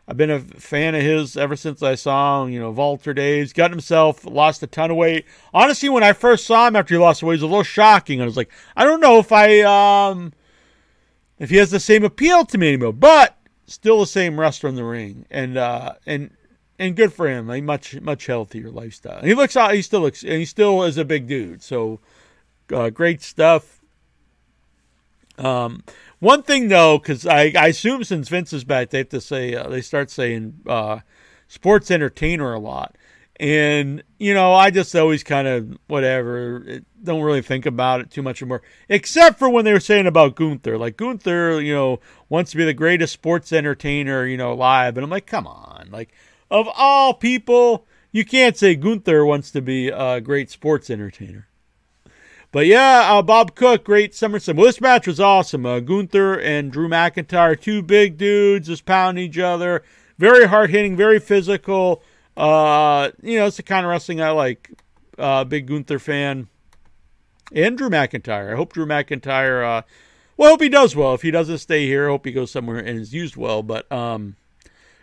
[0.09, 3.53] I've been a fan of his ever since I saw him, you know, Walter days.
[3.53, 5.26] Got himself, lost a ton of weight.
[5.55, 8.20] Honestly, when I first saw him after he lost weight, it was a little shocking.
[8.20, 10.33] I was like, I don't know if I, um,
[11.38, 14.74] if he has the same appeal to me anymore, but still the same wrestler in
[14.74, 15.24] the ring.
[15.31, 16.33] And, uh, and,
[16.81, 17.48] and good for him.
[17.48, 19.18] A much, much healthier lifestyle.
[19.18, 21.62] And he looks out, he still looks, and he still is a big dude.
[21.62, 22.00] So,
[22.72, 23.79] uh, great stuff.
[25.40, 25.83] Um,
[26.18, 29.55] one thing though, because I, I assume since Vince is back, they have to say
[29.55, 31.00] uh, they start saying uh,
[31.48, 32.96] sports entertainer a lot,
[33.37, 38.22] and you know I just always kind of whatever, don't really think about it too
[38.22, 42.50] much anymore, except for when they were saying about Gunther, like Gunther, you know, wants
[42.50, 46.12] to be the greatest sports entertainer, you know, live, and I'm like, come on, like
[46.50, 51.46] of all people, you can't say Gunther wants to be a great sports entertainer.
[52.52, 54.56] But yeah, uh, Bob Cook, great SummerSlam.
[54.56, 55.64] Well, this match was awesome.
[55.64, 59.84] Uh, Gunther and Drew McIntyre, two big dudes, just pounding each other.
[60.18, 62.02] Very hard hitting, very physical.
[62.36, 64.70] Uh, you know, it's the kind of wrestling I like.
[65.16, 66.48] Uh, big Gunther fan.
[67.52, 68.52] And Drew McIntyre.
[68.52, 69.64] I hope Drew McIntyre.
[69.64, 69.82] Uh,
[70.36, 71.14] well, I hope he does well.
[71.14, 73.62] If he doesn't stay here, I hope he goes somewhere and is used well.
[73.62, 74.36] But um,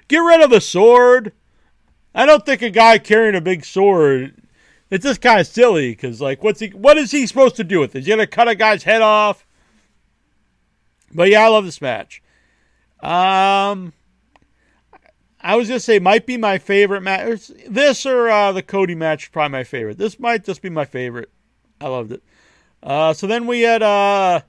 [0.08, 1.32] get rid of the sword.
[2.14, 4.34] I don't think a guy carrying a big sword
[4.90, 7.80] it's just kind of silly because like what's he what is he supposed to do
[7.80, 8.00] with it?
[8.00, 9.46] Is he gonna cut a guy's head off?
[11.14, 12.22] But yeah, I love this match.
[13.02, 13.94] Um
[15.40, 17.52] I was gonna say might be my favorite match.
[17.68, 19.98] This or uh, the Cody match, is probably my favorite.
[19.98, 21.30] This might just be my favorite.
[21.80, 22.24] I loved it.
[22.82, 24.42] Uh, so then we had uh,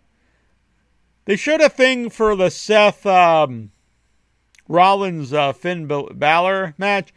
[1.25, 3.71] they showed a thing for the Seth um,
[4.67, 7.13] Rollins uh, Finn Balor match.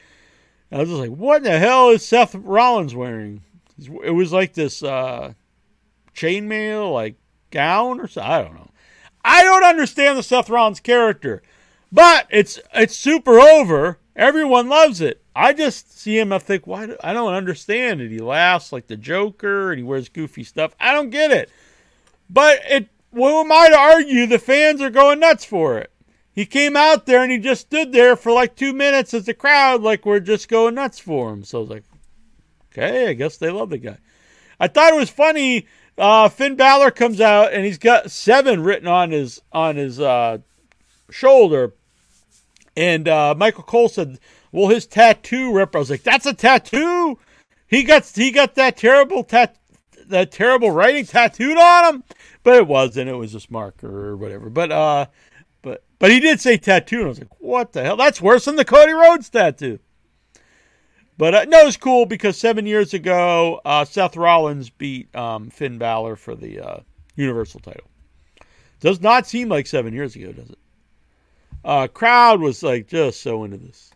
[0.72, 3.42] I was just like, what the hell is Seth Rollins wearing?
[4.04, 5.34] It was like this uh,
[6.16, 7.16] chainmail, like
[7.50, 8.32] gown or something.
[8.32, 8.72] I don't know.
[9.24, 11.44] I don't understand the Seth Rollins character,
[11.92, 14.00] but it's it's super over.
[14.16, 15.22] Everyone loves it.
[15.36, 16.34] I just see him.
[16.34, 16.96] I think, why?
[17.04, 18.12] I don't understand it.
[18.12, 20.76] He laughs like the Joker, and he wears goofy stuff.
[20.80, 21.50] I don't get it.
[22.30, 22.90] But it.
[23.14, 24.26] Who am I to argue?
[24.26, 25.92] The fans are going nuts for it.
[26.34, 29.34] He came out there and he just stood there for like two minutes as the
[29.34, 31.44] crowd, like, we're just going nuts for him.
[31.44, 31.84] So I was like,
[32.72, 33.98] okay, I guess they love the guy.
[34.60, 35.65] I thought it was funny.
[35.98, 40.38] Uh, Finn Balor comes out and he's got seven written on his on his uh,
[41.10, 41.74] shoulder,
[42.78, 44.20] and uh, Michael Cole said,
[44.52, 47.20] "Well, his tattoo rep." I was like, "That's a tattoo."
[47.67, 49.58] He got he got that terrible tat
[50.08, 52.04] that terrible writing tattooed on him,
[52.44, 53.10] but it wasn't.
[53.10, 54.50] It was just marker or whatever.
[54.50, 55.06] But uh,
[55.62, 57.97] but but he did say tattoo, and I was like, what the hell?
[57.97, 59.80] That's worse than the Cody Rhodes tattoo.
[61.17, 65.78] But uh, no, it's cool because seven years ago, uh, Seth Rollins beat um, Finn
[65.78, 66.80] Balor for the uh,
[67.15, 67.88] Universal title.
[68.80, 70.58] Does not seem like seven years ago, does it?
[71.63, 73.91] Uh, crowd was like just so into this.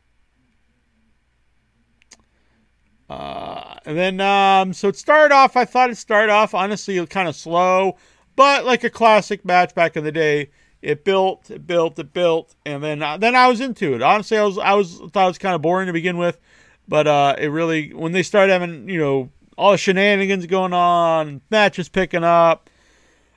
[3.10, 7.28] Uh, and then, um, so it started off, I thought it started off, honestly, kind
[7.28, 7.98] of slow,
[8.36, 10.50] but like a classic match back in the day
[10.86, 14.04] it built, it built, it built, and then uh, then I was into it.
[14.04, 16.40] Honestly, I was I was thought it was kind of boring to begin with,
[16.88, 21.42] but uh, it really when they started having you know all the shenanigans going on,
[21.50, 22.70] matches picking up.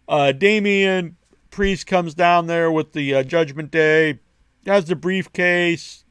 [0.06, 1.16] Uh, Damian
[1.50, 4.20] Priest comes down there with the uh, Judgment Day,
[4.66, 6.04] has the briefcase.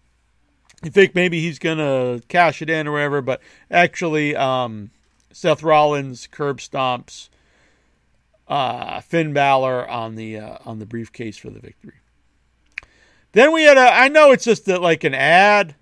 [0.83, 4.89] You think maybe he's gonna cash it in or whatever, but actually, um,
[5.31, 7.29] Seth Rollins curb stomps
[8.47, 11.95] uh, Finn Balor on the uh, on the briefcase for the victory.
[13.33, 13.93] Then we had a.
[13.93, 15.75] I know it's just a, like an ad,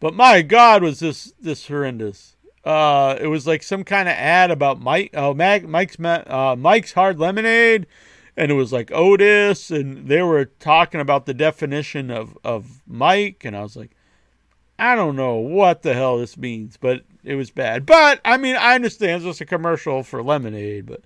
[0.00, 2.36] but my God, was this this horrendous?
[2.64, 5.10] Uh, it was like some kind of ad about Mike.
[5.14, 7.86] Oh, Mag, Mike's uh, Mike's Hard Lemonade,
[8.36, 13.44] and it was like Otis, and they were talking about the definition of of Mike,
[13.44, 13.92] and I was like,
[14.78, 17.84] I don't know what the hell this means, but it was bad.
[17.86, 21.02] But I mean, I understand it's just a commercial for lemonade, but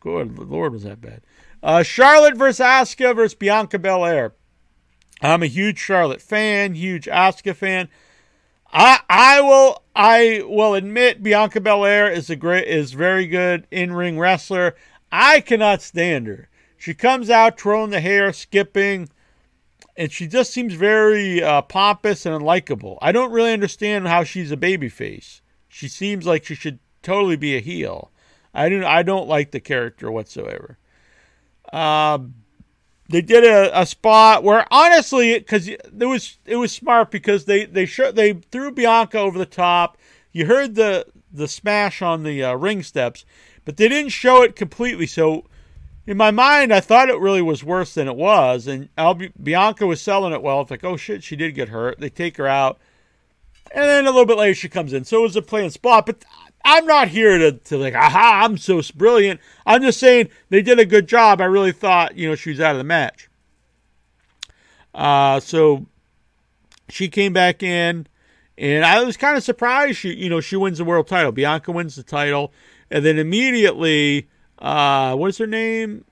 [0.00, 1.22] good Lord, was that bad?
[1.62, 4.32] Uh, Charlotte versus Asuka versus Bianca Belair.
[5.22, 7.88] I'm a huge Charlotte fan, huge Asuka fan.
[8.72, 13.92] I I will I will admit Bianca Belair is a great is very good in
[13.92, 14.76] ring wrestler.
[15.10, 16.48] I cannot stand her.
[16.76, 19.08] She comes out twirling the hair, skipping,
[19.96, 22.98] and she just seems very uh, pompous and unlikable.
[23.00, 25.40] I don't really understand how she's a babyface.
[25.68, 28.10] She seems like she should totally be a heel.
[28.56, 30.78] I don't I don't like the character whatsoever.
[31.72, 32.34] Um,
[33.08, 37.66] they did a, a spot where honestly, because it was it was smart because they
[37.66, 39.98] they show, they threw Bianca over the top.
[40.32, 43.24] You heard the the smash on the uh, ring steps,
[43.64, 45.06] but they didn't show it completely.
[45.06, 45.46] So
[46.06, 48.66] in my mind, I thought it really was worse than it was.
[48.66, 48.88] And
[49.42, 50.60] Bianca was selling it well.
[50.60, 51.98] It's like, oh shit, she did get hurt.
[51.98, 52.78] They take her out.
[53.72, 55.04] And then a little bit later, she comes in.
[55.04, 56.06] So it was a playing spot.
[56.06, 56.24] But
[56.66, 59.40] I'm not here to, to like, aha, I'm so brilliant.
[59.64, 61.40] I'm just saying they did a good job.
[61.40, 63.28] I really thought, you know, she was out of the match.
[64.94, 65.86] Uh, so
[66.88, 68.06] she came back in.
[68.58, 71.30] And I was kind of surprised she, you know, she wins the world title.
[71.30, 72.52] Bianca wins the title.
[72.90, 76.04] And then immediately uh, what is her name?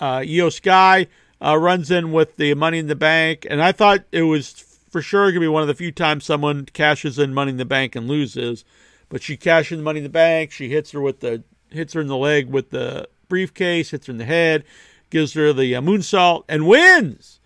[0.00, 1.06] Uh, Iyo Sky
[1.44, 4.50] uh, runs in with the Money in the Bank, and I thought it was
[4.90, 7.56] for sure going to be one of the few times someone cashes in Money in
[7.56, 8.64] the Bank and loses.
[9.14, 10.50] But she cashes in Money in the Bank.
[10.50, 14.10] She hits her with the hits her in the leg with the briefcase, hits her
[14.10, 14.64] in the head,
[15.08, 17.38] gives her the uh, moonsault, and wins.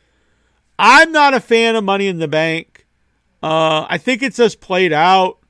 [0.79, 2.87] I'm not a fan of Money in the Bank.
[3.43, 5.41] Uh, I think it's just played out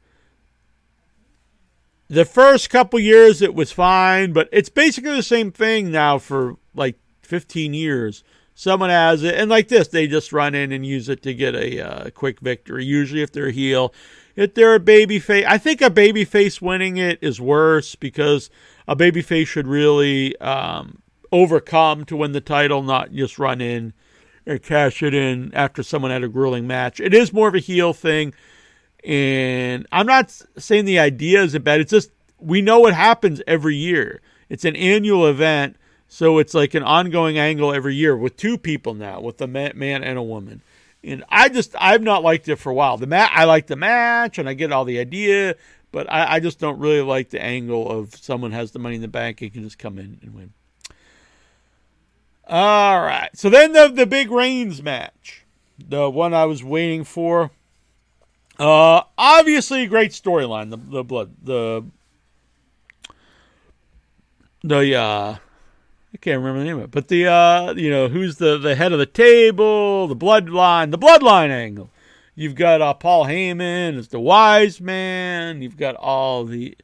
[2.08, 6.56] the first couple years it was fine, but it's basically the same thing now for
[6.74, 8.24] like 15 years.
[8.60, 11.54] Someone has it, and like this, they just run in and use it to get
[11.54, 12.84] a uh, quick victory.
[12.84, 13.94] Usually, if they're a heel,
[14.34, 18.50] if they're a baby face, I think a baby face winning it is worse because
[18.88, 23.92] a baby face should really um, overcome to win the title, not just run in
[24.44, 26.98] and cash it in after someone had a grueling match.
[26.98, 28.34] It is more of a heel thing.
[29.04, 31.78] And I'm not saying the idea isn't bad.
[31.78, 34.20] It's just we know what happens every year.
[34.48, 35.76] It's an annual event,
[36.08, 40.02] so it's like an ongoing angle every year with two people now, with a man
[40.02, 40.62] and a woman.
[41.04, 42.96] And I just I've not liked it for a while.
[42.96, 45.54] The mat I like the match and I get all the idea,
[45.92, 49.02] but I, I just don't really like the angle of someone has the money in
[49.02, 50.52] the bank and can just come in and win.
[52.48, 53.30] All right.
[53.34, 55.44] So then the the big Reigns match,
[55.78, 57.50] the one I was waiting for.
[58.58, 60.70] Uh, obviously, great storyline.
[60.70, 61.84] The the blood the
[64.64, 65.36] the uh,
[66.12, 68.74] I can't remember the name of it, but the uh, you know, who's the the
[68.74, 71.90] head of the table, the bloodline, the bloodline angle.
[72.34, 75.60] You've got uh, Paul Heyman as the wise man.
[75.60, 76.76] You've got all the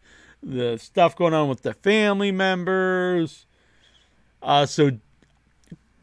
[0.43, 3.47] the stuff going on with the family members.
[4.43, 4.99] Uh, so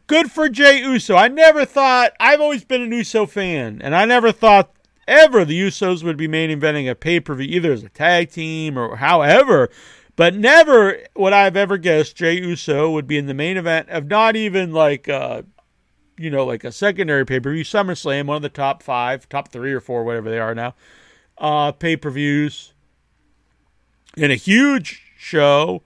[0.07, 1.15] good for Jey Uso.
[1.15, 4.72] I never thought I've always been an Uso fan, and I never thought
[5.07, 8.32] ever the Usos would be main eventing a pay per view, either as a tag
[8.32, 9.69] team or however.
[10.16, 13.89] But never would I have ever guessed Jey Uso would be in the main event
[13.89, 15.43] of not even like, uh,
[16.18, 19.49] you know, like a secondary pay per view, SummerSlam, one of the top five, top
[19.49, 20.76] three or four, whatever they are now,
[21.38, 22.74] uh, pay per views,
[24.18, 25.82] in a huge show,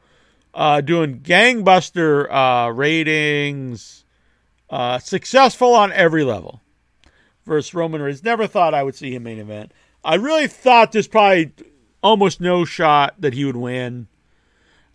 [0.54, 4.06] uh, doing gangbuster uh, ratings,
[4.70, 6.62] uh, successful on every level
[7.46, 8.24] versus Roman Reigns.
[8.24, 9.72] Never thought I would see him main event.
[10.04, 11.52] I really thought there's probably
[12.02, 14.08] almost no shot that he would win.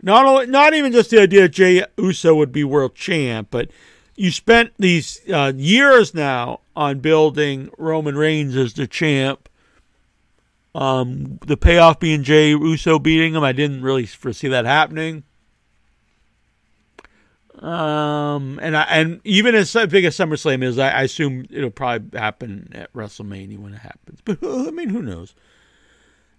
[0.02, 3.70] Not only, not even just the idea that Jey Uso would be world champ, but
[4.16, 9.48] you spent these uh, years now on building Roman Reigns as the champ.
[10.74, 15.24] Um, the payoff being Jey Uso beating him, I didn't really foresee that happening.
[17.60, 22.18] Um, and I, and even as big as SummerSlam is, I, I, assume it'll probably
[22.18, 24.20] happen at WrestleMania when it happens.
[24.24, 25.34] But I mean, who knows?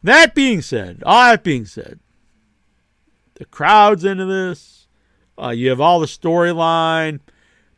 [0.02, 2.00] That being said, all that being said,
[3.42, 4.86] the crowd's into this.
[5.36, 7.20] Uh, you have all the storyline,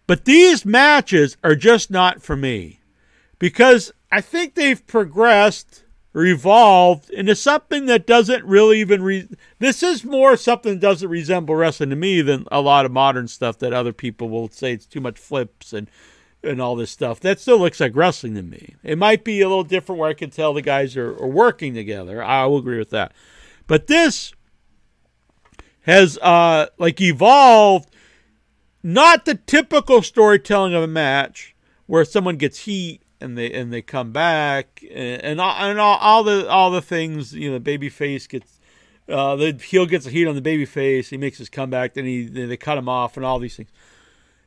[0.05, 2.81] but these matches are just not for me.
[3.39, 10.03] Because I think they've progressed evolved into something that doesn't really even re- this is
[10.03, 13.71] more something that doesn't resemble wrestling to me than a lot of modern stuff that
[13.71, 15.89] other people will say it's too much flips and
[16.43, 17.21] and all this stuff.
[17.21, 18.75] That still looks like wrestling to me.
[18.83, 21.73] It might be a little different where i can tell the guys are, are working
[21.73, 22.21] together.
[22.21, 23.13] I will agree with that.
[23.65, 24.33] But this
[25.83, 27.89] has uh like evolved
[28.83, 31.55] not the typical storytelling of a match
[31.85, 35.97] where someone gets heat and they and they come back and and all, and all,
[35.97, 38.59] all the all the things you know baby face gets
[39.09, 42.05] uh, the heel gets a heat on the baby face he makes his comeback then
[42.05, 43.69] he then they cut him off and all these things.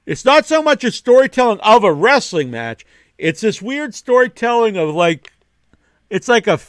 [0.05, 2.85] It's not so much a storytelling of a wrestling match
[3.19, 5.33] it's this weird storytelling of like
[6.11, 6.61] it's like a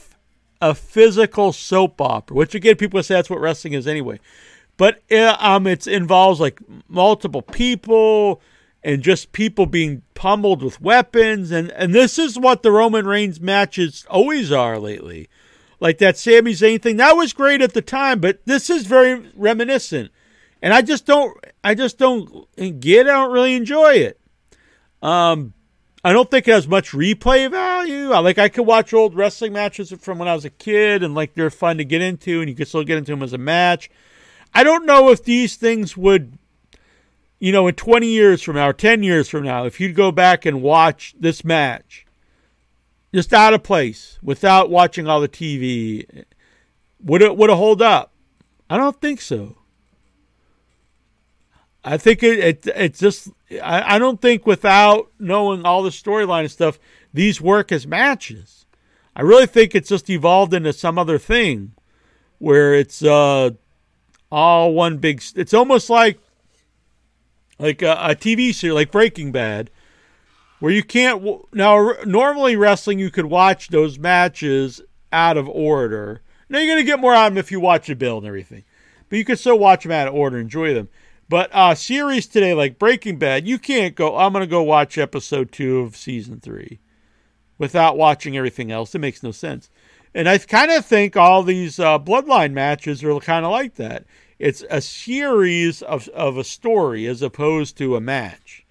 [0.61, 4.19] a physical soap opera which again people say that's what wrestling is anyway
[4.77, 8.41] but uh, um it involves like multiple people
[8.87, 11.51] and just people being pummeled with weapons.
[11.51, 15.27] And, and this is what the Roman Reigns matches always are lately.
[15.81, 16.95] Like that Sami Zayn thing.
[16.95, 20.11] That was great at the time, but this is very reminiscent.
[20.61, 22.47] And I just don't I just don't
[22.79, 23.07] get.
[23.07, 24.19] I don't really enjoy it.
[25.01, 25.53] Um
[26.03, 28.11] I don't think it has much replay value.
[28.11, 31.13] I like I could watch old wrestling matches from when I was a kid and
[31.13, 33.37] like they're fun to get into and you could still get into them as a
[33.37, 33.91] match.
[34.53, 36.37] I don't know if these things would
[37.39, 40.11] you know, in 20 years from now or 10 years from now, if you'd go
[40.11, 42.05] back and watch this match,
[43.13, 46.25] just out of place, without watching all the TV,
[46.99, 48.11] would it would it hold up?
[48.69, 49.55] I don't think so.
[51.83, 53.29] I think it, it it's just
[53.63, 56.79] I, I don't think without knowing all the storyline and stuff,
[57.13, 58.65] these work as matches.
[59.15, 61.73] I really think it's just evolved into some other thing
[62.39, 63.51] where it's uh
[64.31, 66.19] all one big it's almost like
[67.59, 69.69] like a, a TV series like Breaking Bad
[70.59, 71.23] where you can't
[71.53, 76.21] now normally wrestling you could watch those matches out of order.
[76.49, 78.63] Now you're gonna get more out of them if you watch the bill and everything,
[79.09, 80.89] but you can still watch them out of order, enjoy them.
[81.29, 84.17] But uh, series today like Breaking Bad, you can't go.
[84.17, 86.79] I'm gonna go watch episode two of season three
[87.57, 88.95] without watching everything else.
[88.95, 89.69] It makes no sense.
[90.17, 94.03] And I kind of think all these uh, Bloodline matches are kind of like that.
[94.39, 98.65] It's a series of, of a story as opposed to a match.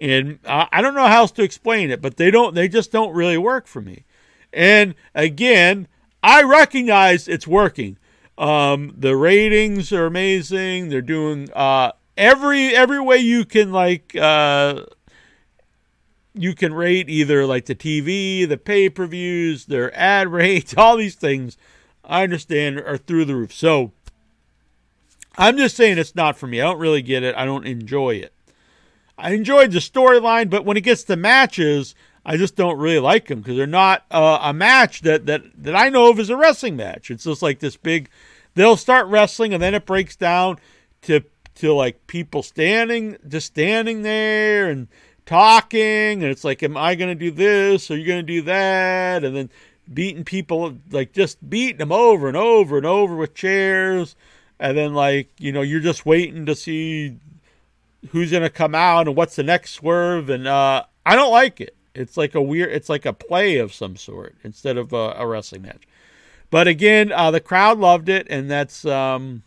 [0.00, 2.56] And I don't know how else to explain it, but they don't.
[2.56, 4.04] They just don't really work for me.
[4.52, 5.86] And again,
[6.24, 7.96] I recognize it's working.
[8.36, 10.88] Um, the ratings are amazing.
[10.88, 14.86] They're doing uh, every every way you can like uh,
[16.34, 20.96] you can rate either like the TV, the pay per views, their ad rates, all
[20.96, 21.56] these things.
[22.04, 23.52] I understand are through the roof.
[23.52, 23.92] So
[25.36, 26.60] I'm just saying it's not for me.
[26.60, 27.34] I don't really get it.
[27.36, 28.32] I don't enjoy it.
[29.16, 33.26] I enjoyed the storyline, but when it gets to matches, I just don't really like
[33.26, 36.36] them because they're not uh, a match that, that that I know of as a
[36.36, 37.10] wrestling match.
[37.10, 38.08] It's just like this big.
[38.54, 40.58] They'll start wrestling and then it breaks down
[41.02, 41.22] to
[41.56, 44.88] to like people standing, just standing there and
[45.30, 47.88] talking, and it's like, am I going to do this?
[47.88, 49.22] Are you going to do that?
[49.22, 49.48] And then
[49.92, 54.16] beating people, like just beating them over and over and over with chairs.
[54.58, 57.16] And then like you know you're just waiting to see
[58.10, 60.28] who's gonna come out and what's the next swerve.
[60.28, 61.74] And uh i don't like it.
[61.94, 65.26] It's like a weird it's like a play of some sort instead of a, a
[65.26, 65.84] wrestling match.
[66.50, 69.44] But again uh the crowd loved it and that's um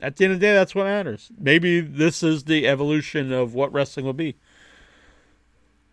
[0.00, 1.32] at the end of the day that's what matters.
[1.36, 4.36] Maybe this is the evolution of what wrestling will be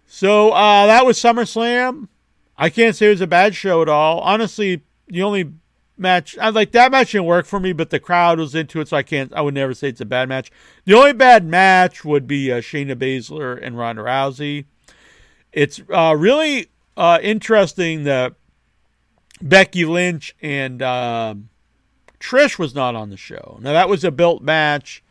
[0.07, 2.07] so uh that was summerslam
[2.57, 5.51] i can't say it was a bad show at all honestly the only
[5.97, 6.37] match.
[6.37, 8.97] I like that match didn't work for me, but the crowd was into it, so
[8.97, 9.33] I can't.
[9.33, 10.51] I would never say it's a bad match.
[10.85, 14.65] The only bad match would be uh, Shayna Baszler and Ronda Rousey.
[15.51, 18.33] It's uh, really uh, interesting that
[19.41, 21.35] Becky Lynch and uh,
[22.19, 23.59] Trish was not on the show.
[23.61, 25.03] Now that was a built match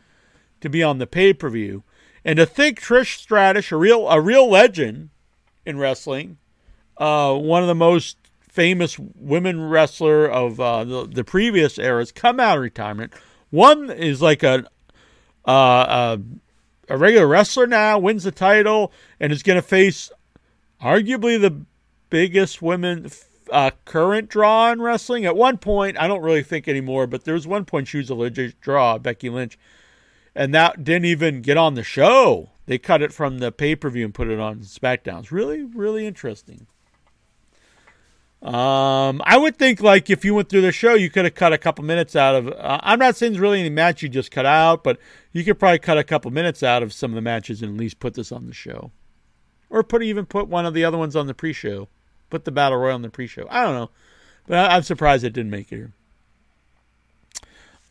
[0.61, 1.83] to be on the pay per view,
[2.27, 5.11] and to think Trish Stratus, a real a real legend
[5.65, 6.39] in wrestling,
[6.99, 12.41] uh, one of the most famous women wrestler of uh, the, the, previous eras come
[12.41, 13.13] out of retirement.
[13.51, 14.67] One is like a
[15.45, 16.17] uh,
[16.89, 20.11] a regular wrestler now, wins the title, and is going to face
[20.83, 21.65] arguably the
[22.11, 23.09] biggest women
[23.53, 25.27] uh, current draw in wrestling.
[25.27, 28.11] At one point, I don't really think anymore, but there was one point she was
[28.11, 29.57] a legit draw, Becky Lynch,
[30.37, 32.51] and that didn't even get on the show.
[32.67, 35.31] They cut it from the pay per view and put it on SmackDowns.
[35.31, 36.67] Really, really interesting.
[38.43, 41.55] Um, I would think like if you went through the show, you could have cut
[41.55, 42.49] a couple minutes out of.
[42.49, 44.99] Uh, I'm not saying there's really any match you just cut out, but
[45.33, 47.81] you could probably cut a couple minutes out of some of the matches and at
[47.81, 48.93] least put this on the show,
[49.71, 51.89] or put even put one of the other ones on the pre-show.
[52.29, 53.47] Put the battle royal on the pre-show.
[53.49, 53.91] I don't know,
[54.47, 55.93] but I, am surprised it didn't make it here.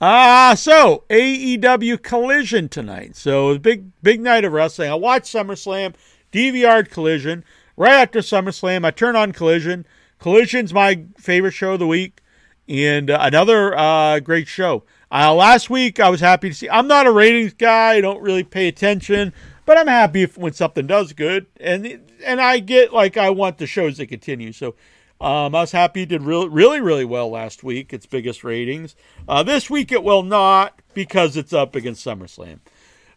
[0.02, 3.16] Ah, uh, so AEW Collision tonight.
[3.16, 4.92] So big big night of wrestling.
[4.92, 5.96] I watched SummerSlam,
[6.34, 7.46] DVR'd Collision.
[7.78, 9.86] Right after SummerSlam, I turn on Collision.
[10.20, 12.20] Collision's my favorite show of the week,
[12.68, 14.84] and uh, another uh, great show.
[15.12, 16.70] Uh, last week, I was happy to see.
[16.70, 19.32] I'm not a ratings guy; I don't really pay attention,
[19.66, 23.60] but I'm happy if, when something does good, and and I get like I want
[23.60, 24.52] the shows to continue.
[24.52, 24.76] So.
[25.22, 27.94] Um, was happy did really, really, really well last week.
[27.94, 28.96] Its biggest ratings.
[29.28, 32.60] Uh, this week it will not because it's up against SummerSlam.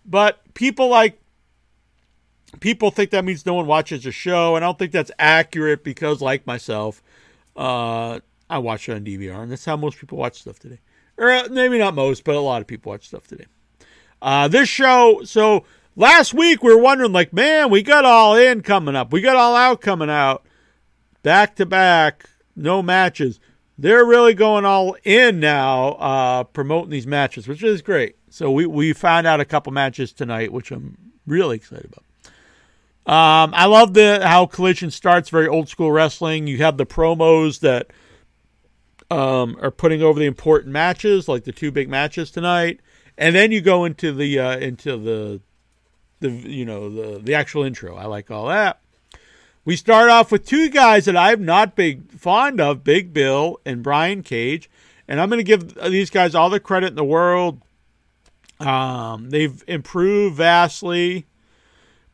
[0.05, 1.21] But people like
[2.61, 5.85] people think that means no one watches the show, and I don't think that's accurate
[5.85, 7.03] because, like myself,
[7.57, 10.81] uh, I watch it on DVR, and that's how most people watch stuff today.
[11.17, 13.47] Or uh, maybe not most, but a lot of people watch stuff today.
[14.23, 15.65] Uh, this show, so
[15.97, 19.37] last week we were wondering, like, man, we got all in coming up, we got
[19.37, 20.47] all out coming out,
[21.23, 23.41] back to back, no matches.
[23.77, 28.17] They're really going all in now, uh, promoting these matches, which is great.
[28.29, 30.97] So we we found out a couple matches tonight, which I'm
[31.27, 32.05] really excited about.
[33.09, 36.47] Um, I love the how Collision starts very old school wrestling.
[36.47, 37.87] You have the promos that
[39.11, 42.81] um, are putting over the important matches, like the two big matches tonight,
[43.17, 45.41] and then you go into the uh, into the
[46.21, 47.97] the you know the the actual intro.
[47.97, 48.81] I like all that.
[49.69, 53.83] We start off with two guys that I'm not big fond of, Big Bill and
[53.83, 54.71] Brian Cage,
[55.07, 57.61] and I'm going to give these guys all the credit in the world.
[58.61, 61.27] Um, they've improved vastly.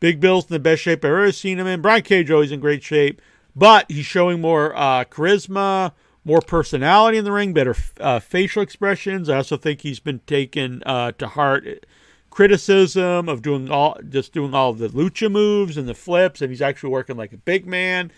[0.00, 1.80] Big Bill's in the best shape I've ever seen him in.
[1.80, 3.22] Brian Cage always in great shape,
[3.54, 5.92] but he's showing more uh, charisma,
[6.24, 9.28] more personality in the ring, better uh, facial expressions.
[9.28, 11.86] I also think he's been taken uh, to heart
[12.34, 16.60] criticism of doing all just doing all the lucha moves and the flips, and he's
[16.60, 18.10] actually working like a big man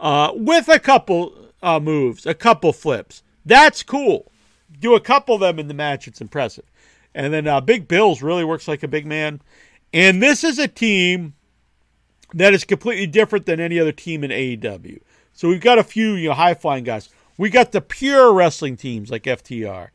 [0.00, 3.22] uh, with a couple uh, moves, a couple flips.
[3.46, 4.30] That's cool.
[4.80, 6.64] Do a couple of them in the match; it's impressive.
[7.14, 9.40] And then uh, Big Bills really works like a big man.
[9.92, 11.34] And this is a team
[12.34, 15.00] that is completely different than any other team in AEW.
[15.32, 17.08] So we've got a few you know high flying guys.
[17.38, 19.90] We got the pure wrestling teams like FTR.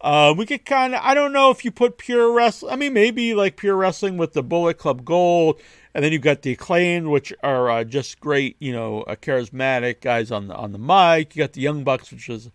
[0.00, 2.92] Uh, we could kind of, I don't know if you put pure wrestling, I mean,
[2.92, 5.60] maybe like pure wrestling with the Bullet Club Gold,
[5.92, 10.00] and then you've got the acclaimed, which are uh, just great, you know, uh, charismatic
[10.00, 11.34] guys on the on the mic.
[11.34, 12.50] You got the Young Bucks, which is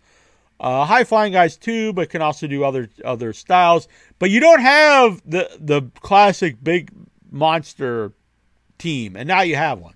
[0.58, 3.88] uh, high flying guys too, but can also do other other styles.
[4.18, 6.90] But you don't have the the classic big
[7.30, 8.12] monster
[8.78, 9.94] team, and now you have one.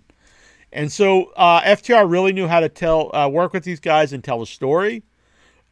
[0.71, 4.23] And so uh, FTR really knew how to tell, uh, work with these guys and
[4.23, 5.03] tell a story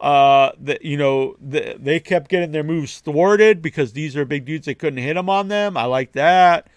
[0.01, 4.45] uh, that you know the, they kept getting their moves thwarted because these are big
[4.45, 5.77] dudes they couldn't hit them on them.
[5.77, 6.69] I like that.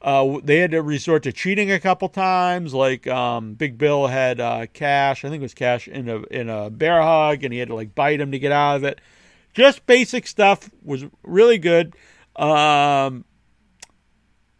[0.00, 2.74] Uh, they had to resort to cheating a couple times.
[2.74, 6.48] Like um, Big Bill had uh, Cash, I think it was Cash in a in
[6.48, 9.00] a bear hug, and he had to like bite him to get out of it.
[9.52, 11.94] Just basic stuff was really good.
[12.36, 13.26] Um,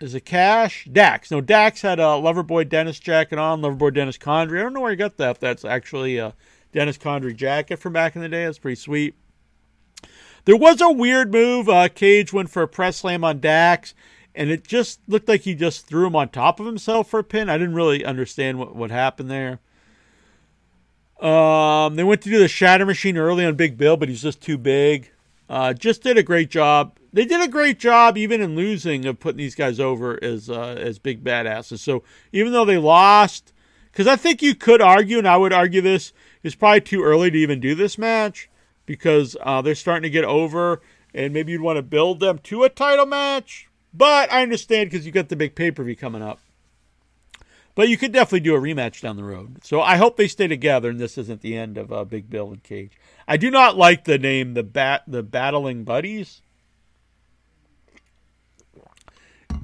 [0.00, 0.86] is it Cash?
[0.92, 1.30] Dax.
[1.30, 4.58] No, Dax had a Loverboy Dennis jacket on, Loverboy Dennis Condrey.
[4.60, 5.30] I don't know where he got that.
[5.30, 6.34] If that's actually a
[6.72, 8.44] Dennis Condrey jacket from back in the day.
[8.44, 9.14] That's pretty sweet.
[10.44, 11.68] There was a weird move.
[11.68, 13.94] Uh, Cage went for a press slam on Dax,
[14.34, 17.24] and it just looked like he just threw him on top of himself for a
[17.24, 17.48] pin.
[17.48, 19.60] I didn't really understand what, what happened there.
[21.20, 24.40] Um, they went to do the Shatter Machine early on Big Bill, but he's just
[24.40, 25.12] too big.
[25.48, 26.96] Uh, just did a great job.
[27.12, 30.76] They did a great job, even in losing, of putting these guys over as uh,
[30.78, 31.78] as big badasses.
[31.78, 32.02] So
[32.32, 33.52] even though they lost,
[33.92, 36.12] because I think you could argue, and I would argue this,
[36.42, 38.48] it's probably too early to even do this match
[38.86, 40.80] because uh, they're starting to get over,
[41.14, 43.68] and maybe you'd want to build them to a title match.
[43.94, 46.40] But I understand because you got the big pay per view coming up.
[47.74, 49.64] But you could definitely do a rematch down the road.
[49.64, 52.50] So I hope they stay together, and this isn't the end of uh, Big Bill
[52.50, 52.98] and Cage.
[53.26, 56.42] I do not like the name the bat the battling buddies.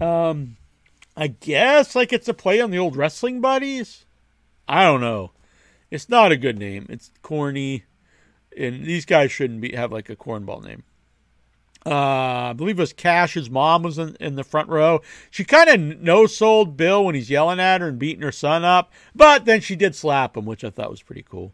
[0.01, 0.57] Um,
[1.17, 4.05] I guess like it's a play on the old wrestling buddies.
[4.67, 5.33] I don't know.
[5.91, 6.87] It's not a good name.
[6.89, 7.85] It's corny,
[8.57, 10.85] and these guys shouldn't be have like a cornball name.
[11.87, 15.01] Uh, I believe it was Cash's mom was in, in the front row.
[15.31, 18.65] She kind of no sold Bill when he's yelling at her and beating her son
[18.65, 21.53] up, but then she did slap him, which I thought was pretty cool.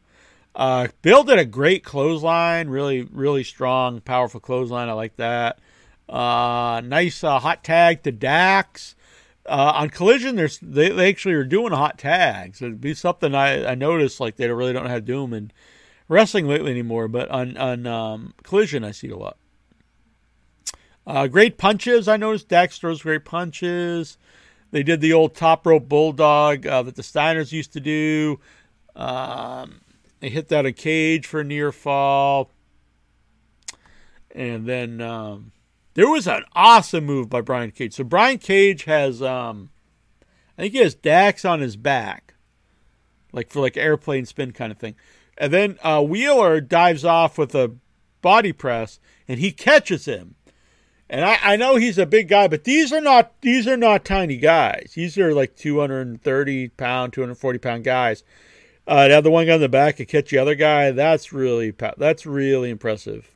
[0.55, 4.89] Uh, Bill did a great clothesline, really, really strong, powerful clothesline.
[4.89, 5.59] I like that.
[6.09, 8.95] Uh, nice uh, hot tag to Dax.
[9.47, 12.63] Uh, on Collision, there's they, they actually are doing hot tags.
[12.63, 15.53] It'd be something I, I noticed like they really don't have Doom in
[16.09, 17.09] wrestling lately anymore.
[17.09, 19.37] But on on um, Collision, I see it a lot.
[21.07, 22.09] Uh, great punches.
[22.09, 24.17] I noticed Dax throws great punches.
[24.71, 28.41] They did the old top rope bulldog uh, that the Steiners used to do.
[28.97, 29.83] Um,
[30.21, 32.51] they hit that a cage for a near fall.
[34.31, 35.53] And then um,
[35.95, 37.95] there was an awesome move by Brian Cage.
[37.95, 39.71] So Brian Cage has, um,
[40.59, 42.35] I think he has Dax on his back,
[43.33, 44.97] like for like airplane spin kind of thing.
[45.39, 47.75] And then uh, Wheeler dives off with a
[48.23, 50.35] body press, and he catches him.
[51.09, 54.05] And I, I know he's a big guy, but these are not these are not
[54.05, 54.93] tiny guys.
[54.95, 58.25] These are like 230 pound, 240 pound guys.
[58.87, 61.33] Uh, to have the one guy in the back and catch the other guy, that's
[61.33, 63.34] really that's really impressive.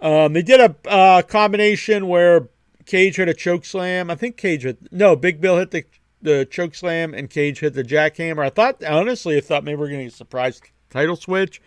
[0.00, 2.48] Um, they did a uh, combination where
[2.84, 4.10] Cage hit a choke slam.
[4.10, 5.84] I think Cage hit no Big Bill hit the
[6.22, 8.44] the choke slam and Cage hit the jackhammer.
[8.44, 11.60] I thought honestly, I thought maybe we are getting a surprise title switch.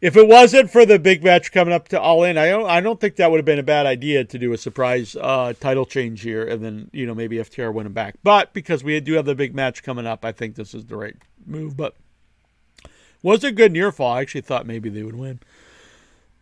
[0.00, 2.80] If it wasn't for the big match coming up to All In, I don't I
[2.80, 5.86] don't think that would have been a bad idea to do a surprise uh, title
[5.86, 8.14] change here, and then you know maybe FTR win winning back.
[8.22, 10.96] But because we do have the big match coming up, I think this is the
[10.96, 11.76] right move.
[11.76, 11.96] But
[13.22, 14.12] was a good near fall.
[14.12, 15.40] I actually thought maybe they would win.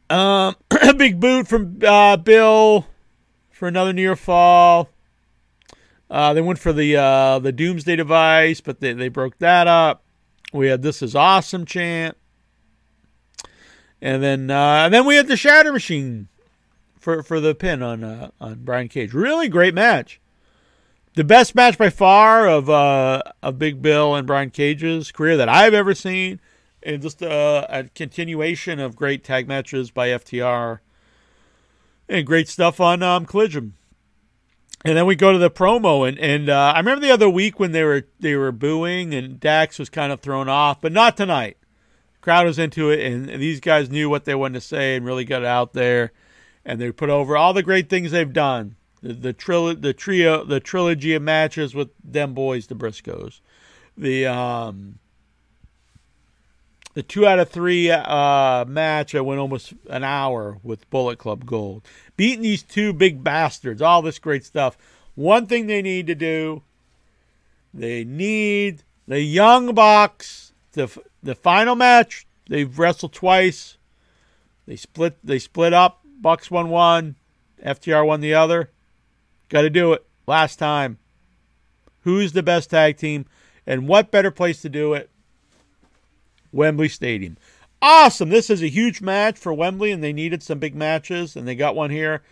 [0.08, 2.86] Um, a big boot from uh, Bill
[3.50, 4.90] for another near fall.
[6.08, 10.04] Uh, they went for the uh, the Doomsday device, but they, they broke that up.
[10.52, 12.16] We had "This is awesome" chant,
[14.00, 16.28] and then uh, and then we had the Shatter Machine
[17.00, 19.12] for for the pin on uh, on Brian Cage.
[19.12, 20.20] Really great match.
[21.14, 25.48] The best match by far of uh, of Big Bill and Brian Cage's career that
[25.48, 26.40] I've ever seen,
[26.86, 30.78] and just uh, a continuation of great tag matches by FTR,
[32.08, 33.74] and great stuff on um, Collision.
[34.84, 37.58] And then we go to the promo, and and uh, I remember the other week
[37.58, 41.16] when they were they were booing, and Dax was kind of thrown off, but not
[41.16, 41.56] tonight.
[42.20, 45.04] Crowd was into it, and, and these guys knew what they wanted to say and
[45.04, 46.12] really got out there,
[46.64, 48.76] and they put over all the great things they've done.
[49.02, 53.40] The the, trilo- the trio, the trilogy of matches with them boys, the Briscoes,
[53.96, 55.00] the um,
[56.96, 61.44] the two out of three uh, match I went almost an hour with Bullet Club
[61.44, 61.86] Gold.
[62.16, 64.78] Beating these two big bastards, all this great stuff.
[65.14, 66.62] One thing they need to do,
[67.74, 70.54] they need the Young Bucks.
[70.72, 70.88] The
[71.22, 73.76] the final match, they've wrestled twice.
[74.66, 75.18] They split.
[75.22, 76.00] They split up.
[76.22, 77.16] Bucks won one.
[77.62, 78.70] FTR won the other.
[79.50, 80.96] Got to do it last time.
[82.04, 83.26] Who's the best tag team?
[83.66, 85.10] And what better place to do it
[86.56, 87.36] Wembley Stadium.
[87.80, 88.30] Awesome.
[88.30, 91.54] This is a huge match for Wembley, and they needed some big matches, and they
[91.54, 92.22] got one here.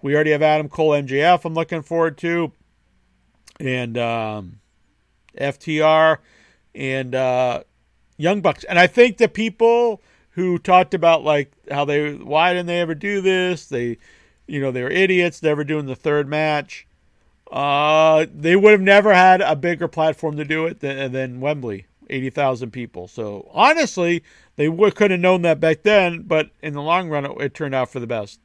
[0.00, 2.52] We already have Adam Cole MJF, I'm looking forward to,
[3.58, 4.60] and um,
[5.38, 6.18] FTR
[6.74, 7.64] and uh,
[8.16, 8.64] Young Bucks.
[8.64, 12.94] And I think the people who talked about like how they why didn't they ever
[12.94, 13.66] do this?
[13.66, 13.98] They
[14.46, 16.86] you know, they were idiots, never doing the third match.
[17.50, 21.86] Uh, they would have never had a bigger platform to do it than, than Wembley.
[22.14, 23.08] 80,000 people.
[23.08, 24.22] So honestly,
[24.56, 27.54] they would, could have known that back then, but in the long run, it, it
[27.54, 28.40] turned out for the best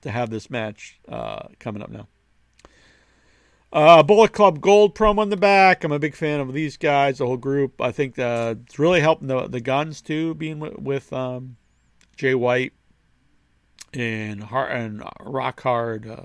[0.00, 2.08] to have this match uh, coming up now.
[3.72, 5.84] Uh, Bullet Club Gold promo in the back.
[5.84, 7.80] I'm a big fan of these guys, the whole group.
[7.80, 11.56] I think uh, it's really helping the the Gunns too, being with, with um,
[12.16, 12.72] Jay White
[13.94, 16.08] and Hard and Rock Hard.
[16.08, 16.24] Uh,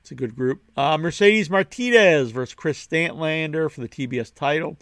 [0.00, 0.62] it's a good group.
[0.76, 4.76] Uh, Mercedes Martinez versus Kris Statlander for the TBS title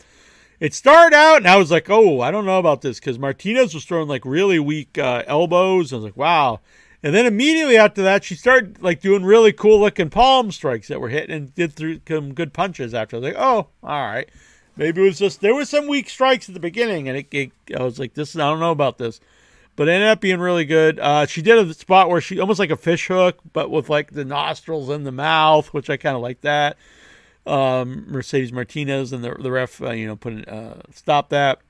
[0.65, 3.75] it started out and I was like, oh, I don't know about this because Martinez
[3.75, 5.93] was throwing like really weak uh, elbows.
[5.93, 6.61] I was like, wow.
[7.03, 11.03] And then immediately after that, she started like doing really cool looking palm strikes that
[11.03, 13.17] were hitting and did through some good punches after.
[13.17, 14.27] I was like, oh, all right.
[14.75, 17.53] Maybe it was just there was some weak strikes at the beginning, and it, it
[17.79, 19.21] I was like, this I don't know about this,
[19.77, 20.99] but it ended up being really good.
[20.99, 24.13] Uh, she did a spot where she almost like a fish hook, but with like
[24.13, 26.79] the nostrils in the mouth, which I kind of like that
[27.47, 31.61] um, Mercedes Martinez and the the ref, uh, you know, put uh, stop that.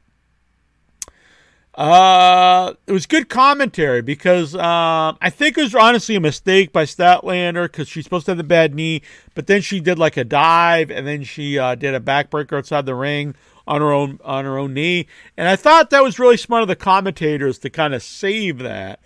[1.76, 6.84] Uh, it was good commentary because uh, I think it was honestly a mistake by
[6.84, 9.02] Statlander because she's supposed to have the bad knee,
[9.34, 12.86] but then she did like a dive and then she uh, did a backbreaker outside
[12.86, 13.34] the ring
[13.66, 16.68] on her own on her own knee, and I thought that was really smart of
[16.68, 19.00] the commentators to kind of save that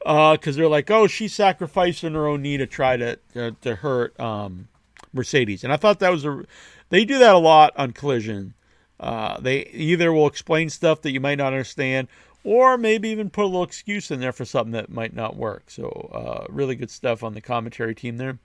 [0.00, 3.76] because uh, they're like, oh, she's sacrificing her own knee to try to to, to
[3.76, 4.68] hurt um,
[5.12, 5.64] Mercedes.
[5.64, 6.44] And I thought that was a
[6.90, 8.54] they do that a lot on Collision.
[8.98, 12.08] Uh, they either will explain stuff that you might not understand,
[12.44, 15.70] or maybe even put a little excuse in there for something that might not work.
[15.70, 18.38] So uh, really good stuff on the commentary team there.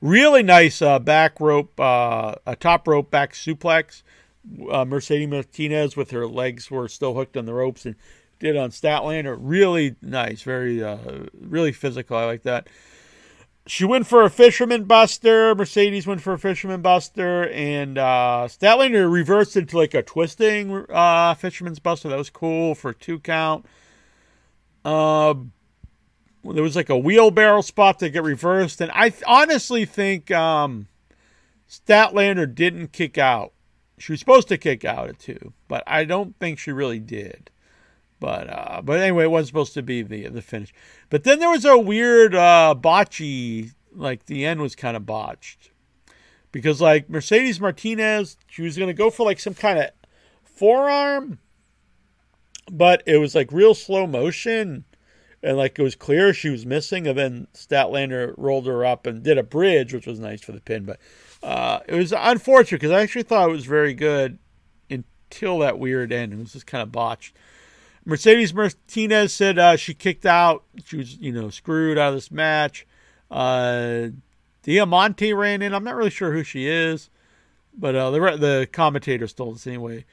[0.00, 4.02] Really nice uh, back rope, uh, a top rope back suplex.
[4.70, 7.94] Uh, Mercedes Martinez with her legs were still hooked on the ropes and
[8.40, 9.36] did on Statlander.
[9.38, 10.98] Really nice, very uh,
[11.38, 12.16] really physical.
[12.16, 12.68] I like that
[13.66, 15.54] she went for a fisherman buster.
[15.54, 21.34] Mercedes went for a fisherman buster, and uh, Statlander reversed into like a twisting uh,
[21.34, 22.08] fisherman's buster.
[22.08, 23.64] That was cool for two count.
[24.84, 25.34] Uh,
[26.44, 30.88] there was like a wheelbarrow spot to get reversed, and I th- honestly think um,
[31.68, 33.52] Statlander didn't kick out.
[33.96, 37.50] She was supposed to kick out at two, but I don't think she really did.
[38.24, 40.72] But uh, but anyway, it wasn't supposed to be the the finish.
[41.10, 45.72] But then there was a weird uh, botchy, like the end was kind of botched
[46.50, 49.90] because like Mercedes Martinez, she was gonna go for like some kind of
[50.42, 51.38] forearm,
[52.72, 54.86] but it was like real slow motion.
[55.42, 59.22] And like it was clear she was missing, and then Statlander rolled her up and
[59.22, 60.86] did a bridge, which was nice for the pin.
[60.86, 60.98] But
[61.42, 64.38] uh, it was unfortunate because I actually thought it was very good
[64.88, 66.32] until that weird end.
[66.32, 67.36] It was just kind of botched.
[68.04, 70.64] Mercedes Martinez said uh, she kicked out.
[70.84, 72.86] She was, you know, screwed out of this match.
[73.30, 74.08] Uh,
[74.62, 75.74] Diamante ran in.
[75.74, 77.10] I'm not really sure who she is,
[77.76, 80.04] but uh, the the commentators told us anyway.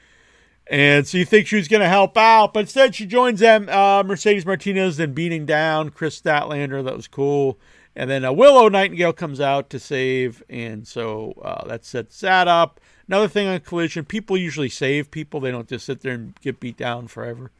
[0.68, 3.68] And so you think she was going to help out, but instead she joins them.
[3.68, 6.84] Uh, Mercedes Martinez then beating down Kris Statlander.
[6.84, 7.58] That was cool.
[7.96, 12.48] And then uh, Willow Nightingale comes out to save, and so uh, that sets that
[12.48, 12.80] up.
[13.06, 16.58] Another thing on Collision: people usually save people; they don't just sit there and get
[16.58, 17.50] beat down forever.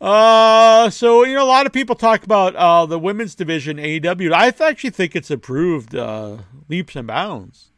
[0.00, 4.32] Uh, so you know, a lot of people talk about uh the women's division AEW.
[4.32, 6.38] I actually think it's improved uh,
[6.68, 7.70] leaps and bounds.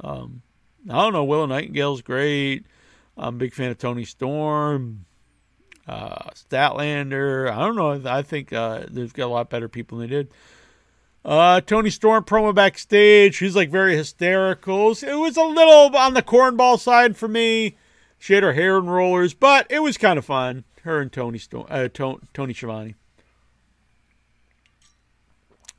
[0.00, 0.42] Um,
[0.88, 1.24] I don't know.
[1.24, 2.66] Willow Nightingale's great.
[3.16, 5.04] I'm a big fan of Toni Storm,
[5.86, 7.50] uh, Statlander.
[7.50, 8.10] I don't know.
[8.10, 10.30] I think uh, they've got a lot better people than they did.
[11.24, 13.36] Uh, Toni Storm promo backstage.
[13.36, 14.90] She's like very hysterical.
[14.90, 17.76] It was a little on the cornball side for me.
[18.18, 20.64] She had her hair in rollers, but it was kind of fun.
[20.82, 22.94] Her and Toni Storm, uh, Tony Schiavone.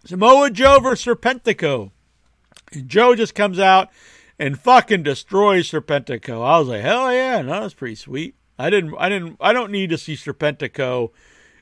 [0.05, 1.91] Samoa Joe versus Serpentico.
[2.71, 3.89] And Joe just comes out
[4.39, 6.45] and fucking destroys Serpentico.
[6.45, 8.35] I was like, hell yeah, no, that's pretty sweet.
[8.57, 11.11] I didn't, I didn't, I don't need to see Serpentico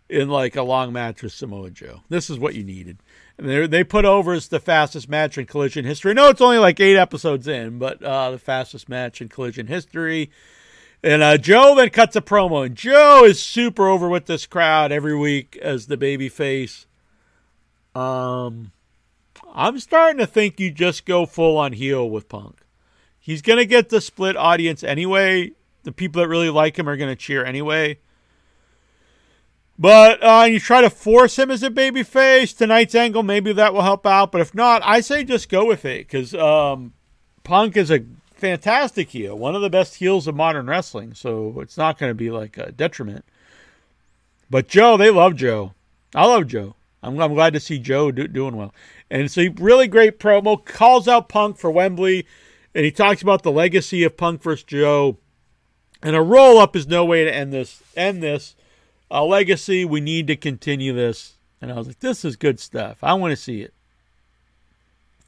[0.10, 2.02] in like a long match with Samoa Joe.
[2.10, 2.98] This is what you needed.
[3.38, 6.14] And they put over as the fastest match in collision history.
[6.14, 10.30] No, it's only like eight episodes in, but uh, the fastest match in collision history.
[11.04, 14.91] And uh, Joe then cuts a promo, and Joe is super over with this crowd
[14.91, 16.86] every week as the baby face.
[17.95, 18.72] Um,
[19.54, 22.62] I'm starting to think you just go full on heel with Punk.
[23.20, 25.52] He's gonna get the split audience anyway.
[25.84, 27.99] The people that really like him are gonna cheer anyway.
[29.78, 32.54] But uh, you try to force him as a baby face.
[32.54, 34.32] Tonight's angle, maybe that will help out.
[34.32, 36.93] But if not, I say just go with it because um,
[37.43, 38.06] Punk is a
[38.42, 41.14] fantastic heel, one of the best heels of modern wrestling.
[41.14, 43.24] So it's not going to be like a detriment.
[44.50, 45.74] But Joe, they love Joe.
[46.14, 46.76] I love Joe.
[47.02, 48.74] I'm, I'm glad to see Joe do, doing well.
[49.10, 50.64] And it's a really great promo.
[50.64, 52.26] Calls out Punk for Wembley,
[52.76, 55.18] and he talks about the legacy of Punk versus Joe.
[56.04, 57.82] And a roll up is no way to end this.
[57.96, 58.56] End this.
[59.10, 59.86] A legacy.
[59.86, 61.36] We need to continue this.
[61.62, 62.98] And I was like, this is good stuff.
[63.04, 63.74] I want to see it.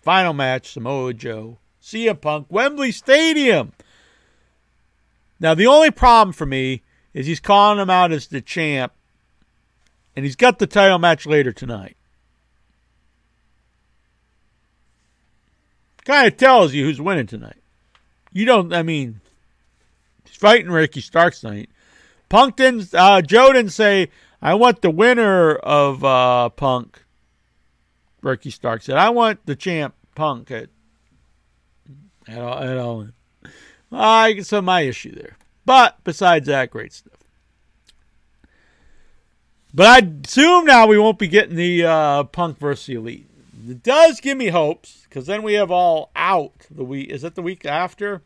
[0.02, 3.74] Final match: Samoa Joe, CM Punk, Wembley Stadium.
[5.40, 6.82] Now the only problem for me
[7.14, 8.94] is he's calling him out as the champ,
[10.16, 11.98] and he's got the title match later tonight.
[16.06, 17.62] Kind of tells you who's winning tonight.
[18.32, 18.74] You don't.
[18.74, 19.22] I mean,
[20.26, 21.70] he's fighting Ricky Starks tonight.
[22.30, 22.94] Punk didn't.
[22.94, 24.10] Uh, Joe didn't say,
[24.42, 27.04] "I want the winner of uh, Punk."
[28.22, 30.70] Ricky Starks said, "I want the champ Punk at
[32.28, 33.08] at all." At all.
[33.92, 35.38] I so my issue there.
[35.66, 37.14] But besides that, great stuff.
[39.74, 43.28] But I assume now we won't be getting the uh, Punk versus the Elite.
[43.68, 47.10] It does give me hopes because then we have all out the week.
[47.10, 48.22] Is it the week after?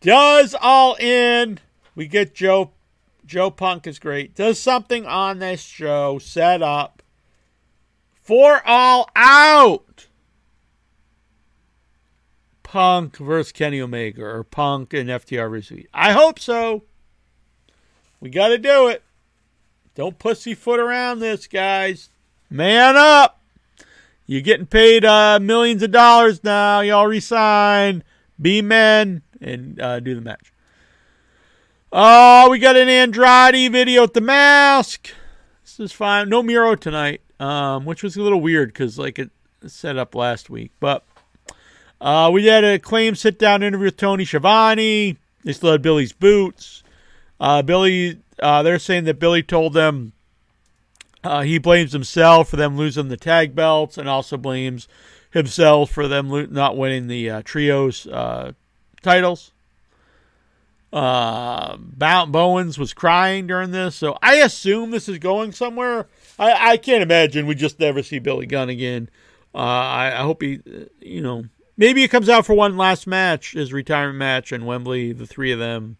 [0.00, 1.60] Does all in?
[1.94, 2.72] We get Joe.
[3.24, 4.34] Joe Punk is great.
[4.34, 7.02] Does something on this show set up
[8.14, 10.06] for all out?
[12.72, 15.84] Punk versus Kenny Omega or Punk and FTR versus.
[15.92, 16.84] I hope so.
[18.18, 19.02] We got to do it.
[19.94, 22.08] Don't pussyfoot around this, guys.
[22.48, 23.42] Man up.
[24.24, 26.80] You're getting paid uh, millions of dollars now.
[26.80, 28.04] Y'all resign.
[28.40, 30.50] Be men and uh, do the match.
[31.92, 35.10] Oh, we got an Andrade video at the mask.
[35.62, 36.30] This is fine.
[36.30, 39.30] No Miro tonight, um, which was a little weird because like it
[39.66, 40.72] set up last week.
[40.80, 41.04] But
[42.02, 45.16] uh, we had Acclaimed sit down interview with Tony Schiavone.
[45.44, 46.82] They still had Billy's boots.
[47.38, 50.12] Uh, Billy, uh, they're saying that Billy told them
[51.22, 54.88] uh, he blames himself for them losing the tag belts and also blames
[55.30, 58.50] himself for them lo- not winning the uh, trios uh,
[59.00, 59.52] titles.
[60.92, 66.06] Uh, Bowens was crying during this, so I assume this is going somewhere.
[66.36, 69.08] I, I can't imagine we just never see Billy Gunn again.
[69.54, 70.60] Uh, I, I, hope he,
[71.00, 71.44] you know,
[71.82, 75.50] maybe he comes out for one last match, his retirement match and Wembley, the three
[75.50, 75.96] of them.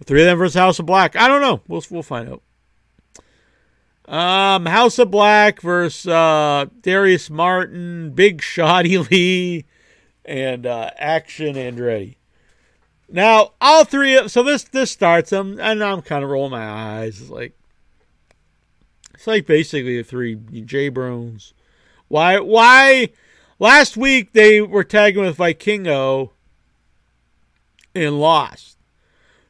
[0.00, 1.14] The three of them versus House of Black.
[1.14, 1.60] I don't know.
[1.68, 2.42] We'll, we'll find out.
[4.12, 9.66] Um, House of Black versus uh, Darius Martin, Big Shotty Lee,
[10.24, 12.16] and uh, Action Andretti.
[13.08, 14.16] Now, all three.
[14.16, 17.20] Of, so this this starts them, and I'm kind of rolling my eyes.
[17.20, 17.56] It's like
[19.14, 21.52] it's like basically the three J Brones.
[22.08, 22.40] Why?
[22.40, 23.10] Why?
[23.58, 26.30] Last week they were tagging with Vikingo
[27.94, 28.76] and lost.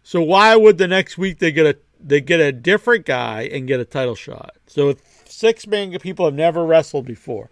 [0.02, 3.66] So why would the next week they get a they get a different guy and
[3.66, 4.54] get a title shot.
[4.66, 4.94] So
[5.24, 7.50] six man people have never wrestled before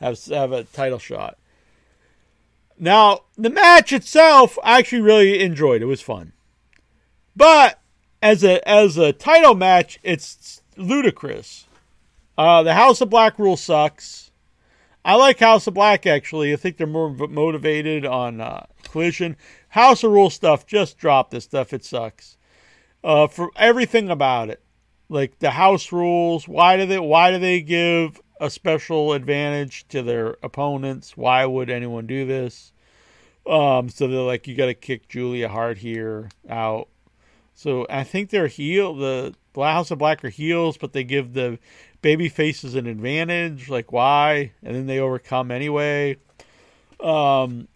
[0.00, 1.36] have have a title shot.
[2.78, 5.82] Now the match itself, I actually really enjoyed.
[5.82, 6.32] It was fun,
[7.36, 7.78] but
[8.22, 11.66] as a as a title match, it's ludicrous.
[12.38, 14.29] Uh, the House of Black rule sucks.
[15.04, 16.52] I like House of Black actually.
[16.52, 19.36] I think they're more motivated on uh, Collision.
[19.70, 21.72] House of Rule stuff, just drop this stuff.
[21.72, 22.36] It sucks.
[23.02, 24.62] uh, for everything about it,
[25.08, 26.46] like the house rules.
[26.46, 26.98] Why do they?
[26.98, 31.16] Why do they give a special advantage to their opponents?
[31.16, 32.72] Why would anyone do this?
[33.46, 36.88] Um, so they're like, you got to kick Julia Hart here out.
[37.54, 38.94] So I think they're heel.
[38.94, 41.58] The House of Black are heels, but they give the
[42.02, 43.68] baby faces an advantage.
[43.68, 44.52] Like why?
[44.62, 46.16] And then they overcome anyway.
[46.98, 47.68] Um,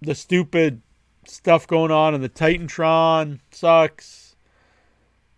[0.00, 0.82] the stupid
[1.26, 4.36] stuff going on in the Titantron sucks.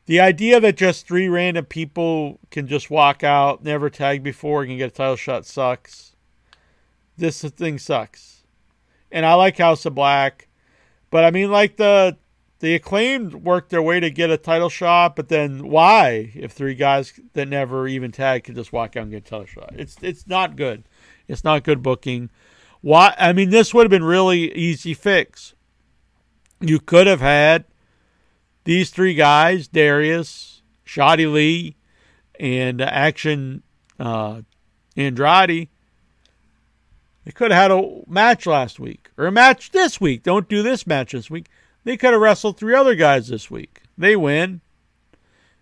[0.07, 4.79] The idea that just three random people can just walk out, never tag before, and
[4.79, 6.15] get a title shot sucks.
[7.17, 8.45] This thing sucks.
[9.11, 10.49] And I like House of Black.
[11.11, 12.17] But I mean like the
[12.61, 16.75] the acclaimed worked their way to get a title shot, but then why if three
[16.75, 19.75] guys that never even tag could just walk out and get a title shot?
[19.77, 20.85] It's it's not good.
[21.29, 22.31] It's not good booking.
[22.81, 25.55] Why I mean this would have been really easy fix.
[26.61, 27.67] You could have had
[28.65, 31.77] these three guys, Darius, Shotty Lee,
[32.41, 33.63] and Action
[34.01, 34.41] uh,
[34.97, 35.69] Andretti.
[37.25, 40.23] They could have had a match last week or a match this week.
[40.23, 41.49] Don't do this match this week.
[41.87, 43.83] They could have wrestled three other guys this week.
[43.97, 44.61] They win.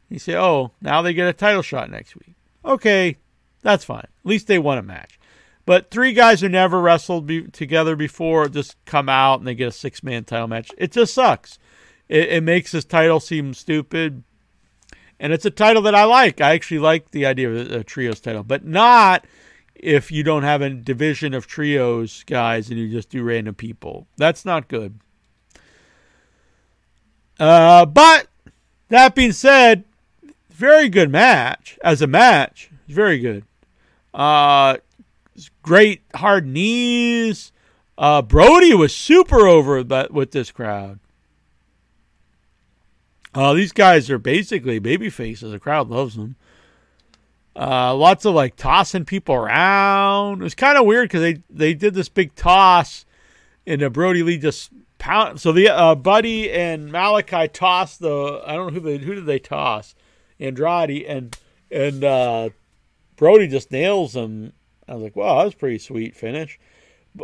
[0.09, 2.35] You say, oh, now they get a title shot next week.
[2.65, 3.19] Okay,
[3.61, 4.07] that's fine.
[4.07, 5.19] At least they won a match.
[5.67, 9.69] But three guys who never wrestled be- together before just come out and they get
[9.69, 10.71] a six man title match.
[10.79, 11.59] It just sucks.
[12.09, 14.23] It, it makes this title seem stupid.
[15.21, 16.41] And it's a title that I like.
[16.41, 19.27] I actually like the idea of a, a trios title, but not
[19.75, 24.07] if you don't have a division of trios guys and you just do random people.
[24.17, 25.01] That's not good.
[27.39, 28.29] Uh, but
[28.89, 29.85] that being said,
[30.51, 32.71] very good match as a match.
[32.87, 33.45] Very good.
[34.13, 34.77] Uh,
[35.63, 37.53] great hard knees.
[37.99, 40.99] Uh, Brody was super over that with this crowd.
[43.35, 45.51] Uh, these guys are basically baby faces.
[45.51, 46.37] The crowd loves them.
[47.57, 50.41] Uh, lots of like tossing people around.
[50.41, 53.05] It was kind of weird because they they did this big toss,
[53.67, 54.71] and uh, Brody Lee just
[55.05, 55.41] pound.
[55.41, 58.43] So the uh, Buddy and Malakai tossed the.
[58.47, 59.95] I don't know who they who did they toss,
[60.41, 61.37] Andretti and
[61.71, 62.51] and uh,
[63.17, 64.53] Brody just nails him
[64.89, 66.59] I was like, wow, that was pretty sweet finish.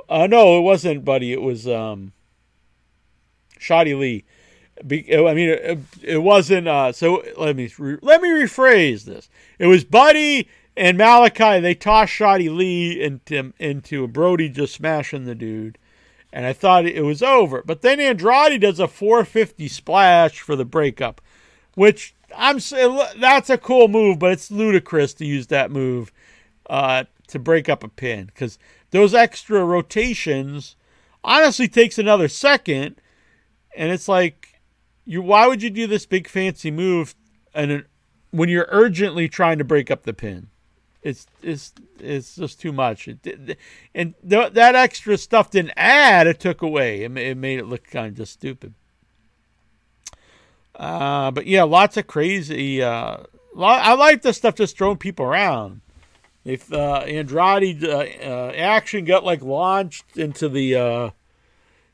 [0.08, 1.32] Uh, no, it wasn't Buddy.
[1.32, 2.12] It was um,
[3.58, 4.24] Shotty Lee.
[4.86, 6.68] Be, I mean, it, it wasn't.
[6.68, 9.28] Uh, so let me re, let me rephrase this.
[9.58, 11.60] It was Buddy and Malakai.
[11.60, 15.76] They tossed Shotty Lee into into Brody just smashing the dude,
[16.32, 17.62] and I thought it was over.
[17.64, 21.20] But then Andretti does a 450 splash for the breakup,
[21.74, 22.58] which I'm
[23.18, 26.12] that's a cool move, but it's ludicrous to use that move.
[26.68, 28.58] Uh, to break up a pin because
[28.90, 30.76] those extra rotations
[31.22, 33.00] honestly takes another second,
[33.76, 34.60] and it's like
[35.04, 35.22] you.
[35.22, 37.14] Why would you do this big fancy move
[37.54, 37.84] and
[38.30, 40.48] when you're urgently trying to break up the pin?
[41.02, 43.08] It's it's it's just too much.
[43.08, 43.58] It,
[43.94, 47.04] and th- that extra stuff didn't add; it took away.
[47.04, 48.74] It, it made it look kind of just stupid.
[50.76, 52.82] Uh, but yeah, lots of crazy.
[52.82, 53.18] Uh,
[53.58, 55.80] I like the stuff just throwing people around.
[56.44, 61.10] If uh, Andretti uh, uh, action got like launched into the uh,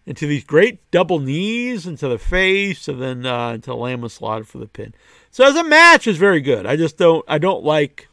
[0.04, 4.58] into these great double knees into the face, and then into Lamb was slaughtered for
[4.58, 4.94] the pin.
[5.30, 6.66] So as a match, is very good.
[6.66, 8.08] I just don't I don't like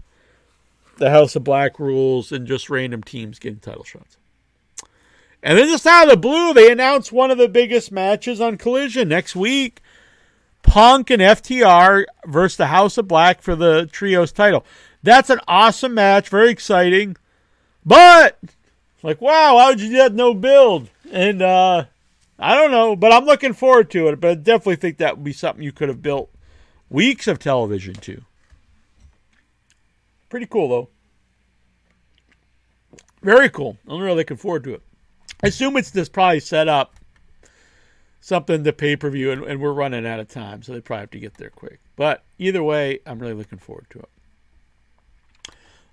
[0.98, 4.18] the House of Black rules and just random teams getting title shots.
[5.42, 8.58] And then just out of the blue, they announced one of the biggest matches on
[8.58, 9.82] Collision next week.
[10.62, 14.66] Punk and FTR versus the House of Black for the Trios title.
[15.04, 17.18] That's an awesome match, very exciting.
[17.86, 18.40] But
[19.04, 20.90] like, wow, how did you get no build?
[21.12, 21.86] And uh
[22.40, 24.20] I don't know, but I'm looking forward to it.
[24.20, 26.32] But I definitely think that would be something you could have built
[26.90, 28.22] weeks of television to.
[30.34, 30.90] Pretty cool though.
[33.22, 33.78] Very cool.
[33.88, 34.82] I'm really looking forward to it.
[35.44, 36.96] I assume it's this probably set up
[38.20, 41.02] something to pay per view, and, and, we're running out of time, so they probably
[41.02, 41.80] have to get there quick.
[41.96, 44.00] But either way, I'm really looking forward to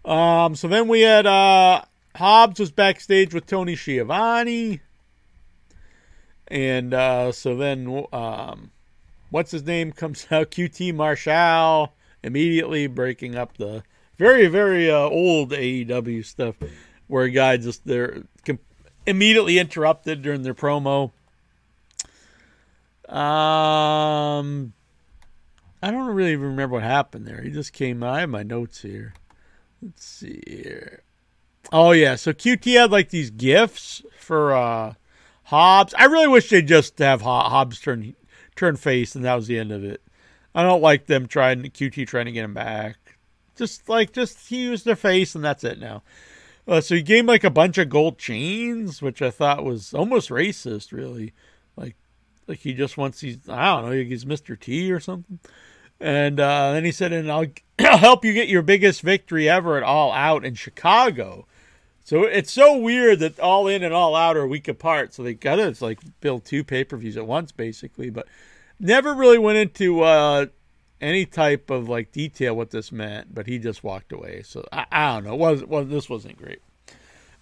[0.07, 0.11] it.
[0.11, 1.83] Um, so then we had uh,
[2.17, 4.81] Hobbs was backstage with Tony Schiavone.
[6.49, 8.71] And uh, so then, um,
[9.29, 10.51] what's his name comes out?
[10.51, 13.83] QT Marshall immediately breaking up the
[14.21, 16.55] very, very uh, old AEW stuff
[17.09, 18.23] where a guy just they're
[19.07, 21.11] immediately interrupted during their promo.
[23.09, 24.75] Um,
[25.83, 27.41] I don't really even remember what happened there.
[27.41, 28.05] He just came.
[28.05, 29.15] I have my notes here.
[29.81, 31.03] Let's see here.
[31.73, 34.95] Oh yeah, so QT had like these gifts for uh
[35.45, 35.95] Hobbs.
[35.99, 38.15] I really wish they'd just have Hobbs turn
[38.55, 40.03] turn face, and that was the end of it.
[40.55, 42.99] I don't like them trying QT trying to get him back.
[43.61, 46.03] Just like just he used their face and that's it now.
[46.67, 50.31] Uh, so he gave like a bunch of gold chains, which I thought was almost
[50.31, 51.35] racist, really.
[51.77, 51.95] Like,
[52.47, 53.47] like he just wants these.
[53.51, 53.93] I don't know.
[53.93, 54.59] He's Mr.
[54.59, 55.41] T or something.
[56.01, 57.45] And uh, then he said, "And I'll,
[57.81, 61.47] I'll help you get your biggest victory ever at All Out in Chicago."
[62.03, 65.13] So it's so weird that All In and All Out are a week apart.
[65.13, 68.09] So they got to like build two pay per views at once, basically.
[68.09, 68.27] But
[68.79, 70.47] never really went into uh,
[71.01, 74.43] any type of like detail what this meant, but he just walked away.
[74.43, 75.37] So I, I don't know.
[75.37, 76.61] was well this wasn't great.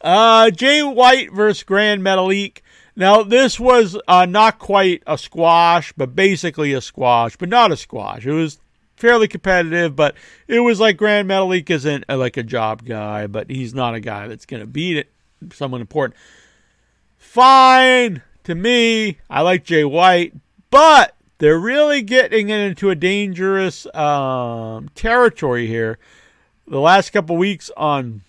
[0.01, 2.59] Uh, Jay White versus Grand Metalik.
[2.95, 7.77] Now this was uh, not quite a squash, but basically a squash, but not a
[7.77, 8.27] squash.
[8.27, 8.59] It was
[8.97, 10.15] fairly competitive, but
[10.47, 14.01] it was like Grand Metalik isn't a, like a job guy, but he's not a
[14.01, 15.11] guy that's gonna beat it.
[15.53, 16.19] Someone important.
[17.17, 19.19] Fine to me.
[19.29, 20.35] I like Jay White,
[20.71, 25.99] but they're really getting into a dangerous um, territory here.
[26.67, 28.23] The last couple weeks on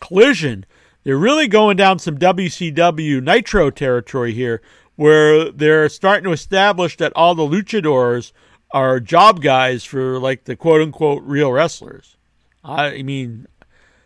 [0.00, 0.66] Collision,
[1.04, 4.60] they're really going down some WCW Nitro territory here,
[4.96, 8.32] where they're starting to establish that all the luchadors
[8.72, 12.16] are job guys for like the quote unquote real wrestlers.
[12.62, 13.46] I mean,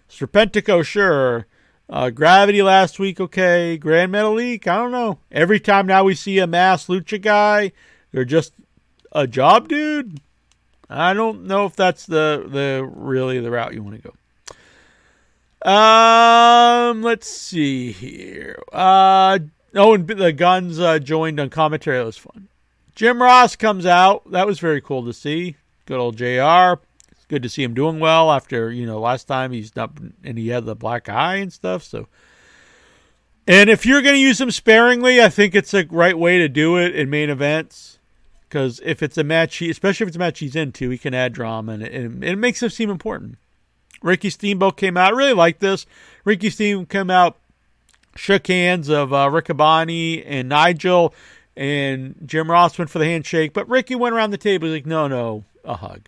[0.08, 1.46] Serpentico, sure.
[1.88, 3.76] Uh, Gravity last week, okay.
[3.76, 5.18] Grand Metalik, I don't know.
[5.30, 7.72] Every time now we see a mass lucha guy,
[8.14, 8.52] you're just
[9.10, 10.20] a job dude.
[10.88, 14.12] I don't know if that's the the really the route you want to
[15.64, 15.68] go.
[15.68, 18.62] Um, let's see here.
[18.72, 19.40] Uh,
[19.74, 21.98] oh, and the Gunns uh, joined on commentary.
[21.98, 22.46] That was fun.
[22.94, 24.30] Jim Ross comes out.
[24.30, 25.56] That was very cool to see.
[25.86, 26.80] Good old Jr.
[27.10, 29.90] It's good to see him doing well after you know last time he's not
[30.22, 31.82] and he had the black eye and stuff.
[31.82, 32.06] So,
[33.48, 36.48] and if you're going to use him sparingly, I think it's a right way to
[36.48, 37.93] do it in main events
[38.48, 41.14] because if it's a match, he, especially if it's a match he's into, he can
[41.14, 43.36] add drama and it, and it makes him seem important.
[44.02, 45.12] Ricky Steamboat came out.
[45.12, 45.86] I really like this.
[46.24, 47.38] Ricky Steamboat came out,
[48.16, 51.14] shook hands of uh, Riccaboni and Nigel,
[51.56, 53.52] and Jim Ross went for the handshake.
[53.52, 54.68] But Ricky went around the table.
[54.68, 56.02] He's like, no, no, a hug.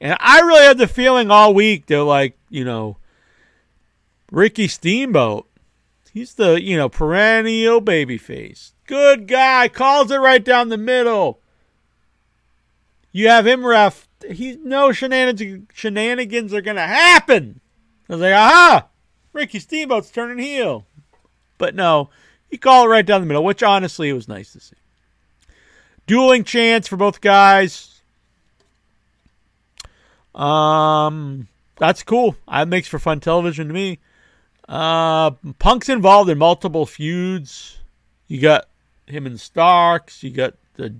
[0.00, 2.96] And I really had the feeling all week they're like, you know,
[4.30, 5.46] Ricky Steamboat.
[6.12, 8.72] He's the, you know, perennial baby face.
[8.86, 9.68] Good guy.
[9.68, 11.37] Calls it right down the middle.
[13.12, 14.08] You have him ref.
[14.28, 15.68] He no shenanigans.
[15.74, 17.60] Shenanigans are gonna happen.
[18.08, 18.88] I was like, aha!
[19.32, 20.86] Ricky Steamboat's turning heel.
[21.58, 22.10] But no,
[22.50, 24.76] he called it right down the middle, which honestly it was nice to see.
[26.06, 28.00] Dueling chance for both guys.
[30.34, 32.36] Um, that's cool.
[32.48, 33.98] That makes for fun television to me.
[34.68, 37.78] Uh, Punk's involved in multiple feuds.
[38.26, 38.68] You got
[39.06, 40.22] him and Starks.
[40.22, 40.94] You got the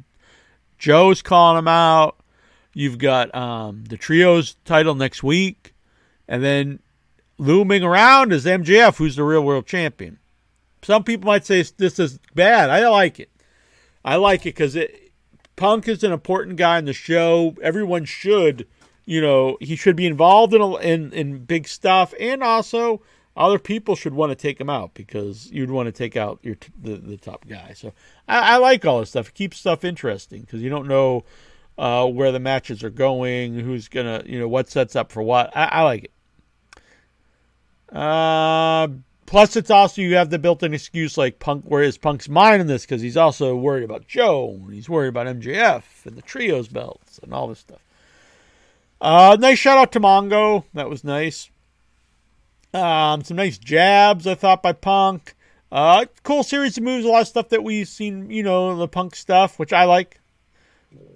[0.78, 2.16] Joe's calling him out.
[2.72, 5.74] You've got um, the trios title next week,
[6.28, 6.78] and then
[7.38, 10.18] looming around is MJF, who's the real world champion.
[10.82, 12.70] Some people might say this is bad.
[12.70, 13.30] I like it.
[14.04, 15.12] I like it because it
[15.56, 17.56] Punk is an important guy in the show.
[17.60, 18.66] Everyone should,
[19.04, 23.02] you know, he should be involved in in in big stuff, and also
[23.38, 26.56] other people should want to take him out because you'd want to take out your
[26.82, 27.72] the, the top guy.
[27.74, 27.92] So
[28.26, 29.28] I, I like all this stuff.
[29.28, 31.24] It keeps stuff interesting because you don't know
[31.78, 35.56] uh, where the matches are going, who's gonna, you know, what sets up for what.
[35.56, 36.12] I, I like it.
[37.96, 38.88] Uh,
[39.24, 41.64] plus, it's also you have the built-in excuse like Punk.
[41.64, 42.82] Where is Punk's mind in this?
[42.82, 47.20] Because he's also worried about Joe, and he's worried about MJF and the trios belts
[47.22, 47.80] and all this stuff.
[49.00, 50.64] Uh, nice shout out to Mongo.
[50.74, 51.50] That was nice.
[52.74, 55.34] Um, some nice jabs, I thought, by Punk.
[55.70, 58.88] Uh, cool series of moves, a lot of stuff that we've seen, you know, the
[58.88, 60.20] Punk stuff, which I like.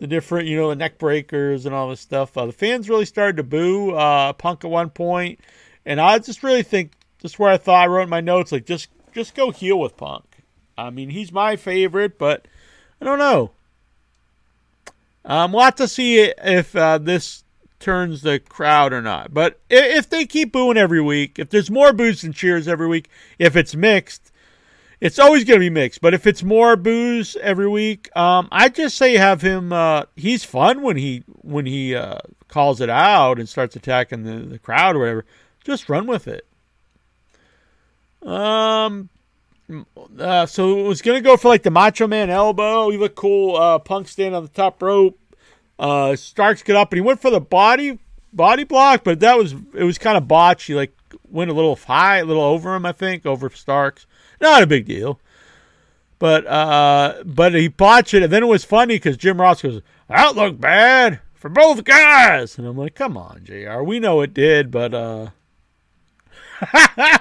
[0.00, 2.36] The different, you know, the neck breakers and all this stuff.
[2.36, 5.40] Uh, the fans really started to boo uh, Punk at one point,
[5.86, 8.88] and I just really think, just where I thought I wrote my notes, like just
[9.14, 10.24] just go heel with Punk.
[10.76, 12.46] I mean, he's my favorite, but
[13.00, 13.52] I don't know.
[15.24, 17.41] Um, we'll have to see if uh, this
[17.82, 19.34] turns the crowd or not.
[19.34, 23.10] But if they keep booing every week, if there's more boos than cheers every week,
[23.38, 24.32] if it's mixed,
[25.00, 26.00] it's always going to be mixed.
[26.00, 29.72] But if it's more boos every week, um, I just say have him.
[29.72, 32.18] Uh, he's fun when he when he uh,
[32.48, 35.24] calls it out and starts attacking the, the crowd or whatever.
[35.64, 36.46] Just run with it.
[38.22, 39.08] Um.
[40.18, 42.90] Uh, so it was gonna go for like the Macho Man elbow.
[42.90, 43.56] He looked cool.
[43.56, 45.18] Uh, Punk stand on the top rope.
[45.82, 47.98] Uh, Starks get up and he went for the body
[48.32, 50.68] body block, but that was it was kind of botched.
[50.68, 50.96] He like
[51.28, 54.06] went a little high, a little over him, I think, over Starks.
[54.40, 55.18] Not a big deal.
[56.20, 59.82] But uh, but he botched it, and then it was funny because Jim Ross goes,
[60.06, 63.82] "That looked bad for both guys," and I'm like, "Come on, Jr.
[63.82, 65.30] We know it did, but uh."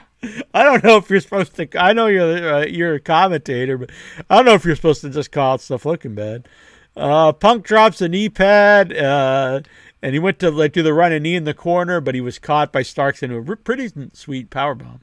[0.53, 1.67] I don't know if you're supposed to.
[1.81, 3.89] I know you're uh, you're a commentator, but
[4.29, 6.47] I don't know if you're supposed to just call out stuff looking bad.
[6.95, 9.61] Uh, Punk drops a knee pad, uh,
[10.01, 12.21] and he went to like do the run and knee in the corner, but he
[12.21, 15.01] was caught by Starks into a pretty sweet power bomb.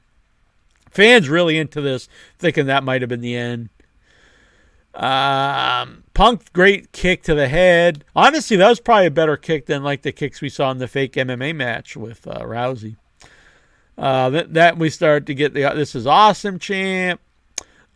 [0.89, 2.07] Fans really into this,
[2.37, 3.69] thinking that might have been the end.
[4.93, 8.03] Um, Punk great kick to the head.
[8.15, 10.87] Honestly, that was probably a better kick than like the kicks we saw in the
[10.87, 12.97] fake MMA match with uh, Rousey.
[13.97, 17.21] Uh, that, that we start to get the this is awesome champ.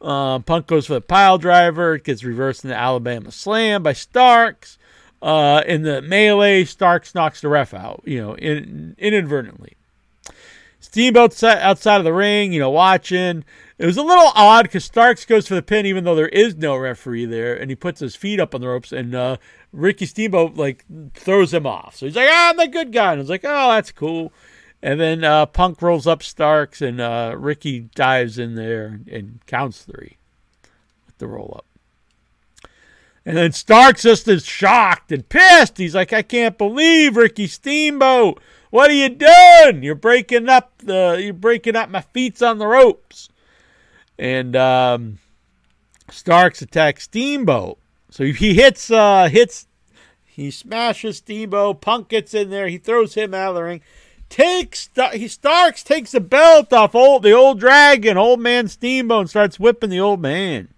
[0.04, 1.96] Uh, Punk goes for the pile driver.
[1.96, 4.78] It gets reversed into Alabama slam by Starks.
[5.22, 9.78] Uh, in the melee, Starks knocks the ref out, you know, in, inadvertently.
[10.82, 13.46] Steamboat outside of the ring, you know, watching.
[13.78, 16.58] It was a little odd because Starks goes for the pin even though there is
[16.58, 19.38] no referee there, and he puts his feet up on the ropes, and uh,
[19.72, 21.96] Ricky Steamboat like throws him off.
[21.96, 24.34] So he's like, "Ah, I'm the good guy," and I was like, "Oh, that's cool."
[24.84, 29.84] And then uh, Punk rolls up Starks, and uh, Ricky dives in there and counts
[29.84, 30.18] three
[31.06, 31.66] with the roll up.
[33.26, 35.78] And then Starks just is shocked and pissed.
[35.78, 38.42] He's like, I can't believe Ricky Steamboat.
[38.72, 39.84] What are you doing?
[39.84, 43.30] You're breaking up the you're breaking up my feet on the ropes.
[44.20, 45.20] And um,
[46.12, 47.78] Starks attacks Steamboat.
[48.10, 49.68] So he hits uh hits
[50.26, 51.80] he smashes Steamboat.
[51.80, 52.68] Punk gets in there.
[52.68, 53.82] He throws him out of the ring
[54.34, 59.30] takes he Starks takes the belt off old the old dragon, old man Steamboat, and
[59.30, 60.70] starts whipping the old man.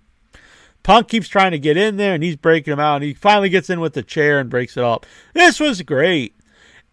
[0.84, 2.98] Punk keeps trying to get in there and he's breaking him out.
[2.98, 5.06] And he finally gets in with the chair and breaks it up.
[5.34, 6.36] This was great.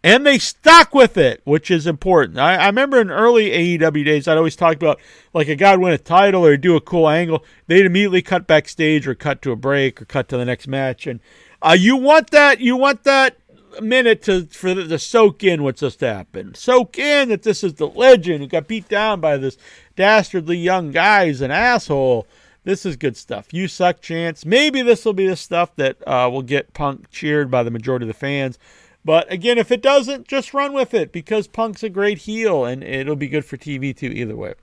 [0.05, 2.39] And they stuck with it, which is important.
[2.39, 5.01] I, I remember in early AEW days, I'd always talk about
[5.35, 7.45] like a guy would win a title or do a cool angle.
[7.67, 11.07] They'd immediately cut backstage or cut to a break or cut to the next match.
[11.07, 11.21] And
[11.61, 13.37] uh, you want that, you want that
[13.81, 16.57] minute to for the, to soak in what's just happened.
[16.57, 19.57] Soak in that this is the legend who got beat down by this
[19.97, 22.27] dastardly young guy who's an asshole.
[22.65, 23.53] This is good stuff.
[23.53, 24.47] You suck, chance.
[24.47, 28.05] Maybe this will be the stuff that uh, will get Punk cheered by the majority
[28.05, 28.59] of the fans.
[29.05, 32.85] But again, if it doesn't, just run with it because Punk's a great heel and
[32.85, 34.55] it'll be good for TV too, either way.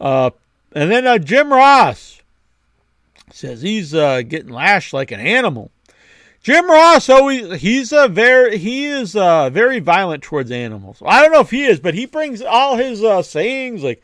[0.00, 0.30] Uh,
[0.72, 2.22] and then uh, Jim Ross
[3.30, 5.70] says he's uh, getting lashed like an animal.
[6.42, 11.02] Jim Ross always he's a very he is uh, very violent towards animals.
[11.04, 14.02] I don't know if he is, but he brings all his uh, sayings like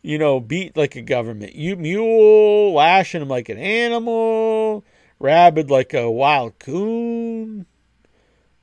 [0.00, 4.82] you know beat like a government you mule, lashing him like an animal,
[5.18, 7.66] rabid like a wild coon.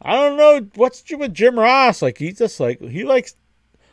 [0.02, 2.02] I don't know what's with Jim Ross.
[2.02, 3.35] Like he's just like he likes.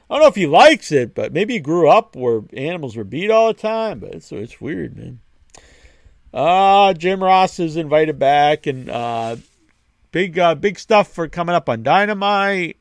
[0.09, 3.05] I don't know if he likes it, but maybe he grew up where animals were
[3.05, 3.99] beat all the time.
[3.99, 5.21] But it's it's weird, man.
[6.33, 9.37] Uh, Jim Ross is invited back, and uh,
[10.13, 12.77] big uh, big stuff for coming up on Dynamite.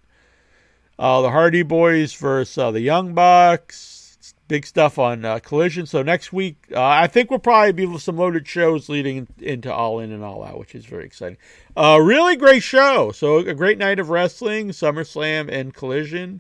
[1.00, 4.34] Uh, the Hardy Boys versus uh, the Young Bucks.
[4.48, 5.86] Big stuff on uh, Collision.
[5.86, 10.00] So next week, uh, I think we'll probably be some loaded shows leading into All
[10.00, 11.38] In and All Out, which is very exciting.
[11.76, 13.12] Uh, really great show.
[13.12, 16.40] So a great night of wrestling, SummerSlam and Collision.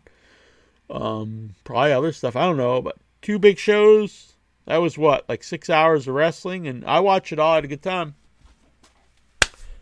[0.89, 2.37] Um, probably other stuff.
[2.37, 4.36] I don't know, but two big shows
[4.67, 7.53] that was what, like six hours of wrestling, and I watched it all.
[7.53, 8.15] I had a good time.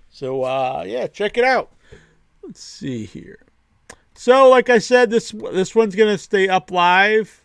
[0.09, 1.71] So uh, yeah, check it out.
[2.43, 3.39] Let's see here.
[4.13, 7.41] So, like I said, this this one's gonna stay up live.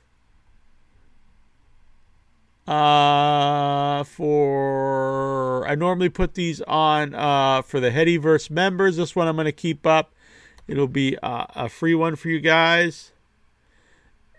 [2.69, 8.99] Uh, for I normally put these on uh, for the Headyverse members.
[8.99, 10.13] This one I'm gonna keep up.
[10.69, 13.13] It'll be uh, a free one for you guys.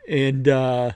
[0.07, 0.91] And uh,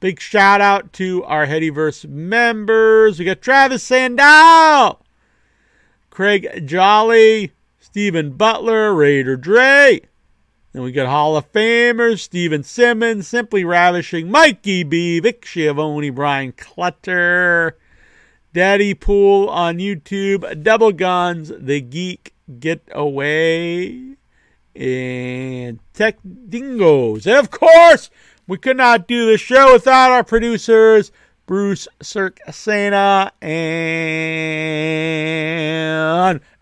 [0.00, 3.18] Big shout out to our Headyverse members.
[3.18, 5.04] We got Travis Sandal,
[6.08, 10.00] Craig Jolly, Stephen Butler, Raider Dre.
[10.72, 16.52] Then we got Hall of Famers, Steven Simmons, Simply Ravishing, Mikey B, Vic Schiavone, Brian
[16.52, 17.76] Clutter,
[18.52, 24.16] Daddy Pool on YouTube, Double Guns, The Geek Getaway,
[24.76, 26.18] and Tech
[26.48, 27.26] Dingoes.
[27.26, 28.10] And of course,
[28.48, 31.12] we could not do the show without our producers,
[31.46, 33.60] Bruce Circasena and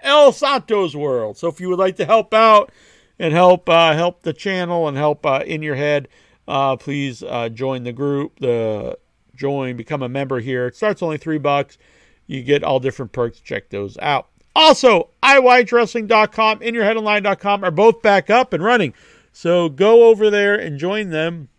[0.01, 1.39] El Santos World.
[1.39, 2.71] So if you would like to help out
[3.19, 6.09] and help uh, help the channel and help uh, in your head,
[6.47, 8.41] uh, please uh, join the group.
[8.41, 8.99] The
[9.35, 10.67] join, become a member here.
[10.67, 11.79] It starts only three bucks.
[12.27, 13.39] You get all different perks.
[13.41, 14.27] Check those out.
[14.57, 18.95] Also, IYHWrestling.com, InYourHeadOnline.com are both back up and running.
[19.31, 21.51] So go over there and join them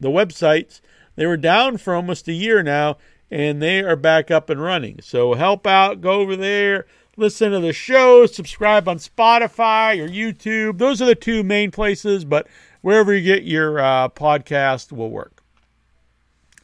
[0.00, 0.80] the websites.
[1.16, 2.96] They were down for almost a year now,
[3.30, 5.00] and they are back up and running.
[5.02, 6.86] So help out, go over there,
[7.16, 10.78] listen to the show, subscribe on Spotify or YouTube.
[10.78, 12.46] Those are the two main places, but
[12.80, 15.42] wherever you get your uh, podcast will work.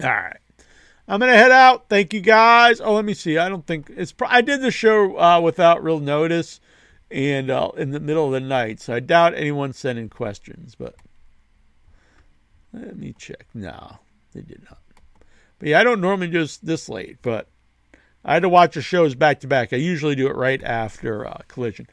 [0.03, 0.39] All right.
[1.09, 1.89] I'm gonna head out.
[1.89, 2.81] Thank you guys.
[2.81, 3.39] Oh, let me see.
[3.39, 4.13] I don't think it's.
[4.23, 6.61] I did the show uh, without real notice,
[7.13, 10.75] and uh, in the middle of the night, so I doubt anyone sent in questions.
[10.75, 10.97] But
[12.77, 13.47] let me check.
[13.55, 13.99] No,
[14.33, 14.79] they did not.
[15.59, 17.49] But yeah, I don't normally do this, this late, but
[18.25, 19.73] I had to watch the shows back to back.
[19.73, 21.87] I usually do it right after uh, Collision.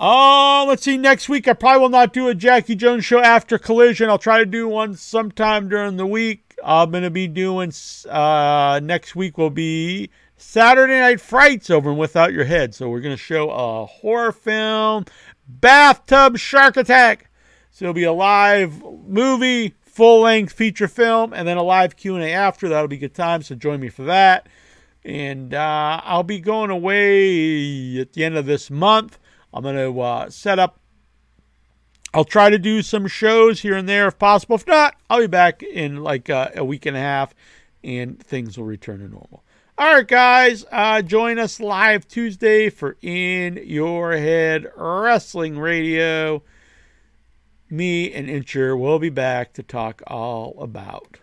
[0.00, 0.96] Oh, let's see.
[0.96, 4.08] Next week, I probably will not do a Jackie Jones show after Collision.
[4.08, 6.54] I'll try to do one sometime during the week.
[6.64, 7.72] I'm going to be doing
[8.08, 12.76] uh, next week will be Saturday Night Frights over and Without Your Head.
[12.76, 15.04] So we're going to show a horror film,
[15.48, 17.27] Bathtub Shark Attack.
[17.78, 22.16] So it'll be a live movie, full length feature film, and then a live Q
[22.16, 22.68] and A after.
[22.68, 23.40] That'll be good time.
[23.42, 24.48] So join me for that.
[25.04, 29.20] And uh, I'll be going away at the end of this month.
[29.54, 30.80] I'm going to uh, set up
[32.12, 34.56] I'll try to do some shows here and there if possible.
[34.56, 37.32] If not, I'll be back in like uh, a week and a half
[37.84, 39.44] and things will return to normal.
[39.76, 46.42] All right, guys, uh, join us live Tuesday for In Your Head Wrestling Radio.
[47.70, 51.18] Me and Incher will be back to talk all about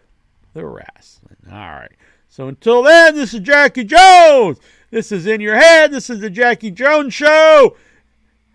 [0.53, 1.37] the wrestling.
[1.51, 1.91] All right.
[2.29, 4.59] So until then, this is Jackie Jones.
[4.91, 5.91] This is In Your Head.
[5.91, 7.75] This is the Jackie Jones Show.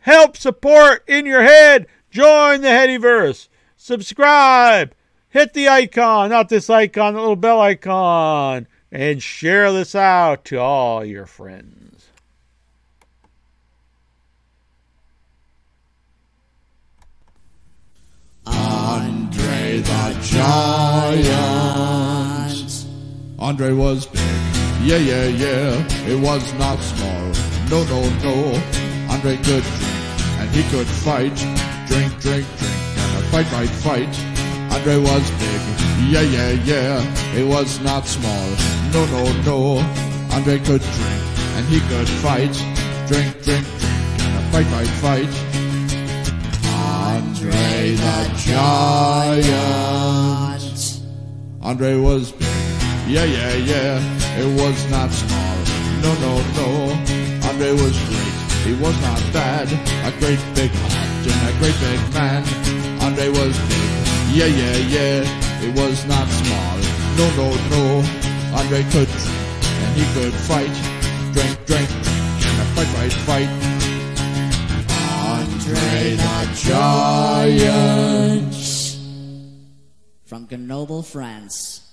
[0.01, 3.49] Help support In Your Head Join the Headyverse.
[3.77, 4.95] Subscribe.
[5.29, 8.67] Hit the icon, not this icon, the little bell icon.
[8.91, 11.90] And share this out to all your friends.
[18.91, 21.31] Andre the Giant.
[23.39, 24.21] Andre was big.
[24.83, 26.09] Yeah, yeah, yeah.
[26.09, 27.33] It was not small.
[27.71, 28.35] No, no, no.
[29.11, 29.91] Andre could drink
[30.41, 31.37] and he could fight
[31.91, 34.15] drink, drink, drink, and a fight, fight, fight.
[34.73, 35.61] Andre was big,
[36.09, 37.37] yeah, yeah, yeah.
[37.37, 38.49] It was not small,
[38.95, 39.59] no, no, no.
[40.33, 41.23] Andre could drink,
[41.57, 42.55] and he could fight.
[43.09, 43.93] Drink, drink, drink,
[44.23, 45.70] and a fight, fight, fight.
[47.21, 49.51] Andre the Giant.
[51.61, 52.49] Andre was big,
[53.07, 54.01] yeah, yeah, yeah.
[54.41, 55.57] It was not small,
[56.01, 56.69] no, no, no.
[57.47, 59.69] Andre was great, he was not bad.
[60.09, 62.43] A great big heart and a great big man.
[63.03, 63.91] Andre was big,
[64.33, 65.21] yeah, yeah, yeah.
[65.61, 66.79] It was not small,
[67.19, 68.03] no, no, no.
[68.57, 70.73] Andre could drink and he could fight.
[71.35, 73.90] Drink, drink, and a fight, fight, fight.
[75.71, 78.55] Andre the Giant.
[80.25, 81.90] From Grenoble, France.